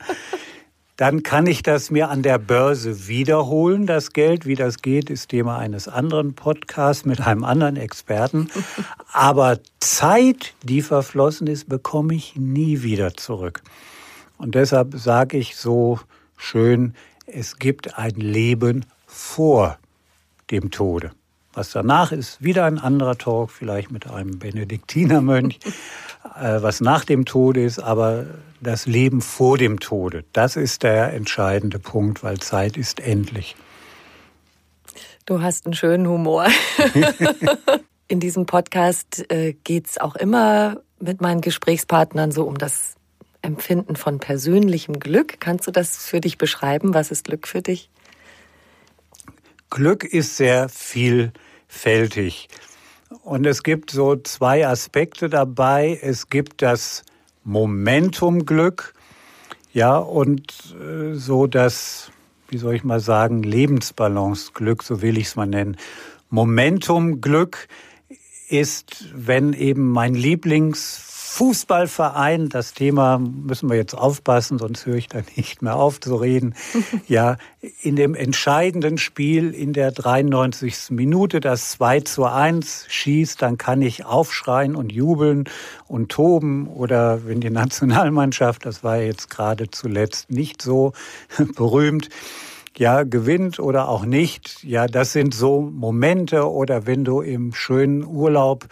[0.98, 4.46] Dann kann ich das mir an der Börse wiederholen, das Geld.
[4.46, 8.50] Wie das geht, ist Thema eines anderen Podcasts mit einem anderen Experten.
[9.12, 13.62] Aber Zeit, die verflossen ist, bekomme ich nie wieder zurück.
[14.38, 16.00] Und deshalb sage ich so
[16.36, 16.94] schön,
[17.28, 19.78] es gibt ein Leben vor
[20.50, 21.12] dem Tode.
[21.52, 25.60] Was danach ist, wieder ein anderer Talk, vielleicht mit einem Benediktinermönch,
[26.40, 28.26] äh, was nach dem Tode ist, aber
[28.60, 33.56] das Leben vor dem Tode, das ist der entscheidende Punkt, weil Zeit ist endlich.
[35.26, 36.46] Du hast einen schönen Humor.
[38.08, 42.94] In diesem Podcast äh, geht es auch immer mit meinen Gesprächspartnern so um das
[43.42, 45.38] Empfinden von persönlichem Glück.
[45.40, 46.94] Kannst du das für dich beschreiben?
[46.94, 47.90] Was ist Glück für dich?
[49.70, 52.48] Glück ist sehr vielfältig.
[53.22, 55.98] Und es gibt so zwei Aspekte dabei.
[56.02, 57.04] Es gibt das
[57.48, 58.92] Momentum-Glück,
[59.72, 62.10] ja, und äh, so das,
[62.48, 65.78] wie soll ich mal sagen, Lebensbalance-Glück, so will ich es mal nennen.
[66.28, 67.68] Momentum-Glück
[68.50, 71.07] ist, wenn eben mein Lieblings
[71.38, 76.16] Fußballverein, das Thema müssen wir jetzt aufpassen, sonst höre ich da nicht mehr auf zu
[76.16, 76.56] reden.
[77.06, 77.36] ja,
[77.80, 80.90] in dem entscheidenden Spiel in der 93.
[80.90, 85.44] Minute das 2 zu 1 schießt, dann kann ich aufschreien und jubeln
[85.86, 86.66] und toben.
[86.66, 90.92] Oder wenn die Nationalmannschaft, das war jetzt gerade zuletzt nicht so
[91.54, 92.08] berühmt,
[92.76, 94.64] ja, gewinnt oder auch nicht.
[94.64, 98.66] Ja, das sind so Momente oder wenn du im schönen Urlaub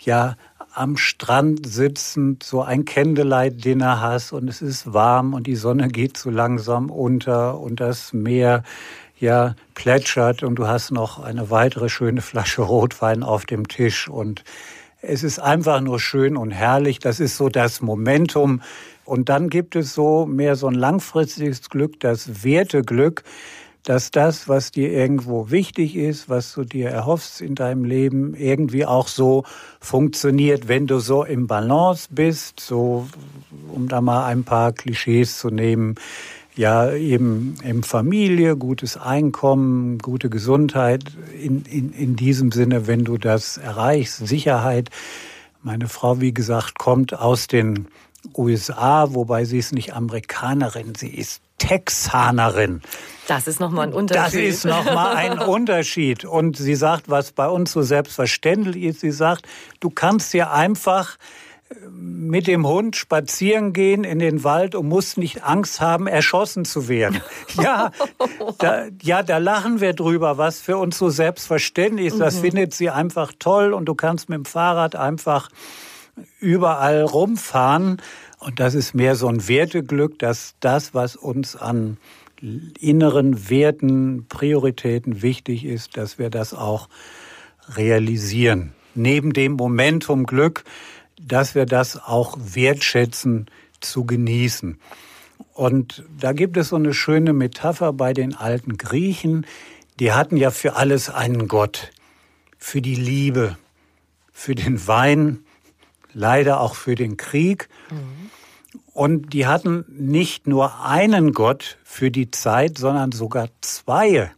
[0.00, 0.36] ja
[0.76, 6.18] am Strand sitzend so ein Candlelight-Dinner hast und es ist warm und die Sonne geht
[6.18, 8.62] so langsam unter und das Meer
[9.18, 14.44] ja plätschert und du hast noch eine weitere schöne Flasche Rotwein auf dem Tisch und
[15.00, 16.98] es ist einfach nur schön und herrlich.
[16.98, 18.60] Das ist so das Momentum.
[19.04, 23.22] Und dann gibt es so mehr so ein langfristiges Glück, das Werteglück
[23.86, 28.84] dass das, was dir irgendwo wichtig ist, was du dir erhoffst in deinem Leben, irgendwie
[28.84, 29.44] auch so
[29.80, 33.06] funktioniert, wenn du so im Balance bist, so
[33.72, 35.94] um da mal ein paar Klischees zu nehmen,
[36.56, 41.04] ja eben im Familie, gutes Einkommen, gute Gesundheit,
[41.40, 44.90] in, in, in diesem Sinne, wenn du das erreichst, Sicherheit.
[45.62, 47.86] Meine Frau, wie gesagt, kommt aus den
[48.36, 52.82] USA, wobei sie ist nicht Amerikanerin, sie ist Texanerin.
[53.26, 54.48] Das ist nochmal ein Unterschied.
[54.48, 56.24] Das ist nochmal ein Unterschied.
[56.24, 59.46] Und sie sagt, was bei uns so selbstverständlich ist, sie sagt,
[59.80, 61.16] du kannst ja einfach
[61.68, 66.64] äh, mit dem Hund spazieren gehen in den Wald und musst nicht Angst haben, erschossen
[66.64, 67.20] zu werden.
[67.60, 67.90] Ja,
[68.58, 72.20] da, ja, da lachen wir drüber, was für uns so selbstverständlich ist.
[72.20, 72.40] Das mhm.
[72.42, 75.48] findet sie einfach toll und du kannst mit dem Fahrrad einfach
[76.38, 78.00] überall rumfahren.
[78.46, 81.96] Und das ist mehr so ein Werteglück, dass das, was uns an
[82.78, 86.88] inneren Werten, Prioritäten wichtig ist, dass wir das auch
[87.70, 88.72] realisieren.
[88.94, 90.62] Neben dem Momentum Glück,
[91.20, 93.46] dass wir das auch wertschätzen,
[93.80, 94.78] zu genießen.
[95.52, 99.44] Und da gibt es so eine schöne Metapher bei den alten Griechen.
[99.98, 101.90] Die hatten ja für alles einen Gott.
[102.58, 103.58] Für die Liebe,
[104.30, 105.40] für den Wein,
[106.12, 107.68] leider auch für den Krieg.
[107.90, 108.25] Mhm.
[108.96, 114.32] Und die hatten nicht nur einen Gott für die Zeit, sondern sogar zwei.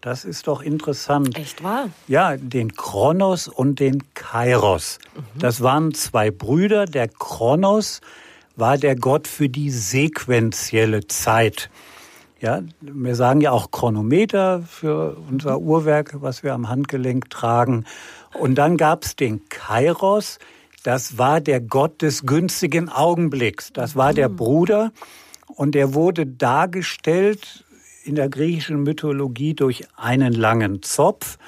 [0.00, 1.38] Das ist doch interessant.
[1.38, 1.90] Echt wahr?
[2.08, 4.98] Ja, den Kronos und den Kairos.
[5.14, 5.38] Mhm.
[5.38, 6.86] Das waren zwei Brüder.
[6.86, 8.00] Der Kronos
[8.56, 11.70] war der Gott für die sequentielle Zeit.
[12.40, 17.84] Ja, wir sagen ja auch Chronometer für unser Uhrwerk, was wir am Handgelenk tragen.
[18.36, 20.40] Und dann gab es den Kairos,
[20.82, 23.72] das war der Gott des günstigen Augenblicks.
[23.72, 24.92] Das war der Bruder
[25.46, 27.64] und er wurde dargestellt
[28.04, 31.38] in der griechischen Mythologie durch einen langen Zopf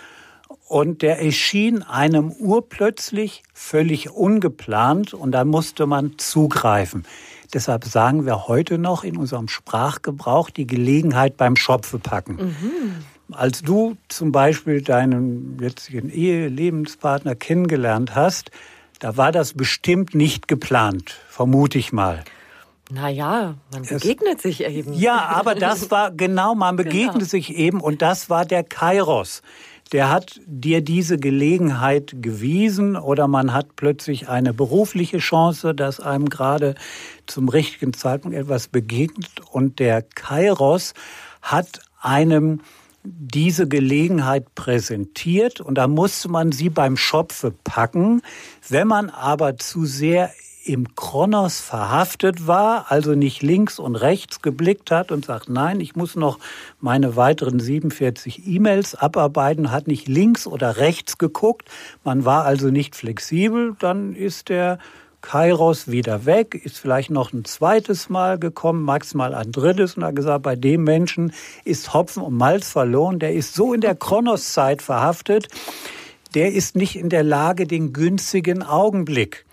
[0.69, 7.05] und der erschien einem urplötzlich völlig ungeplant und da musste man zugreifen.
[7.53, 12.37] Deshalb sagen wir heute noch in unserem Sprachgebrauch die Gelegenheit beim Schopfe packen.
[12.37, 13.35] Mhm.
[13.35, 18.51] Als du zum Beispiel deinen jetzigen Ehe-Lebenspartner kennengelernt hast,
[19.03, 22.23] da war das bestimmt nicht geplant, vermute ich mal.
[22.89, 24.95] Naja, man begegnet es, sich eben.
[24.95, 27.25] Ja, aber das war genau, man begegnet genau.
[27.25, 29.43] sich eben und das war der Kairos.
[29.91, 36.29] Der hat dir diese Gelegenheit gewiesen oder man hat plötzlich eine berufliche Chance, dass einem
[36.29, 36.77] gerade
[37.27, 40.95] zum richtigen Zeitpunkt etwas begegnet und der Kairos
[41.43, 42.61] hat einem
[43.05, 48.23] diese Gelegenheit präsentiert und da musste man sie beim Schopfe packen.
[48.69, 50.31] Wenn man aber zu sehr
[50.65, 55.97] im Kronos verhaftet war, also nicht links und rechts geblickt hat und sagt, nein, ich
[55.97, 56.39] muss noch
[56.81, 61.69] meine weiteren 47 E-Mails abarbeiten, hat nicht links oder rechts geguckt,
[62.05, 64.79] man war also nicht flexibel, dann ist der
[65.23, 70.17] Kairos wieder weg, ist vielleicht noch ein zweites Mal gekommen, maximal ein drittes und hat
[70.17, 71.33] gesagt, bei dem Menschen
[71.65, 75.49] ist Hopfen und Malz verloren, der ist so in der Kronoszeit verhaftet,
[76.35, 79.47] der ist nicht in der Lage, den günstigen Augenblick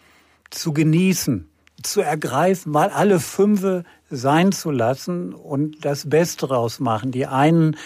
[0.50, 1.48] zu genießen,
[1.84, 7.12] zu ergreifen, mal alle Fünfe sein zu lassen und das Beste draus machen.
[7.12, 7.78] Die einen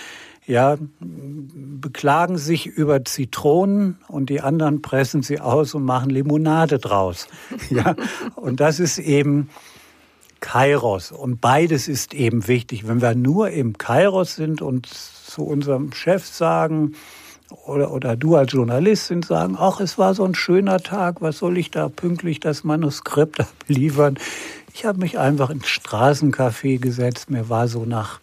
[0.45, 7.27] ja, beklagen sich über Zitronen und die anderen pressen sie aus und machen Limonade draus.
[7.69, 7.95] ja,
[8.35, 9.49] und das ist eben
[10.41, 11.11] Kairos.
[11.11, 12.87] Und beides ist eben wichtig.
[12.87, 16.95] Wenn wir nur im Kairos sind und zu unserem Chef sagen,
[17.65, 21.57] oder, oder du als Journalistin sagen, ach, es war so ein schöner Tag, was soll
[21.57, 24.17] ich da pünktlich das Manuskript abliefern?
[24.73, 28.19] Ich habe mich einfach ins Straßencafé gesetzt, mir war so nach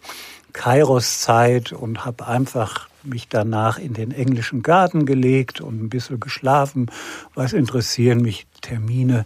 [0.61, 6.91] Kairos-Zeit und habe einfach mich danach in den englischen Garten gelegt und ein bisschen geschlafen.
[7.33, 9.25] Was interessieren mich Termine?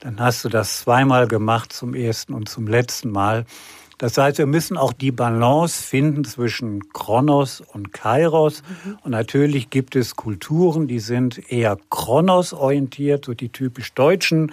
[0.00, 3.46] Dann hast du das zweimal gemacht, zum ersten und zum letzten Mal.
[3.98, 8.64] Das heißt, wir müssen auch die Balance finden zwischen Kronos und Kairos.
[8.84, 8.98] Mhm.
[9.04, 14.50] Und natürlich gibt es Kulturen, die sind eher Kronos orientiert, so die typisch deutschen.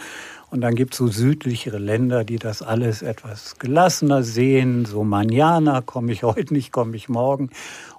[0.53, 4.85] Und dann gibt es so südlichere Länder, die das alles etwas gelassener sehen.
[4.85, 7.49] So Manjana, komme ich heute nicht, komme ich morgen.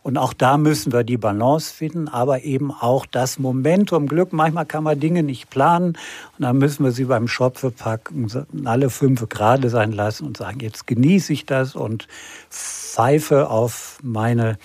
[0.05, 4.33] Und auch da müssen wir die Balance finden, aber eben auch das Momentum Glück.
[4.33, 5.99] Manchmal kann man Dinge nicht planen
[6.39, 8.31] und dann müssen wir sie beim Schopfe packen,
[8.67, 12.07] alle fünf gerade sein lassen und sagen, jetzt genieße ich das und
[12.51, 14.59] pfeife auf meine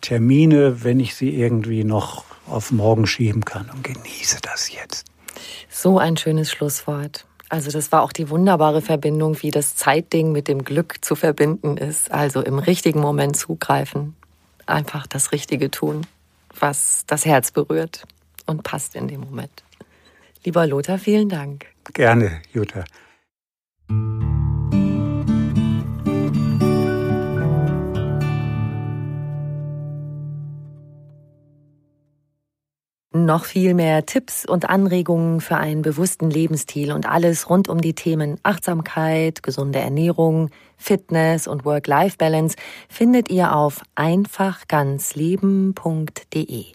[0.00, 5.09] Termine, wenn ich sie irgendwie noch auf morgen schieben kann und genieße das jetzt.
[5.68, 7.26] So ein schönes Schlusswort.
[7.48, 11.76] Also das war auch die wunderbare Verbindung, wie das Zeitding mit dem Glück zu verbinden
[11.76, 12.12] ist.
[12.12, 14.14] Also im richtigen Moment zugreifen,
[14.66, 16.06] einfach das Richtige tun,
[16.58, 18.04] was das Herz berührt
[18.46, 19.64] und passt in dem Moment.
[20.44, 21.66] Lieber Lothar, vielen Dank.
[21.92, 22.84] Gerne, Jutta.
[33.12, 37.94] Noch viel mehr Tipps und Anregungen für einen bewussten Lebensstil und alles rund um die
[37.94, 42.56] Themen Achtsamkeit, gesunde Ernährung, Fitness und Work-Life-Balance
[42.88, 46.66] findet ihr auf einfachganzleben.de.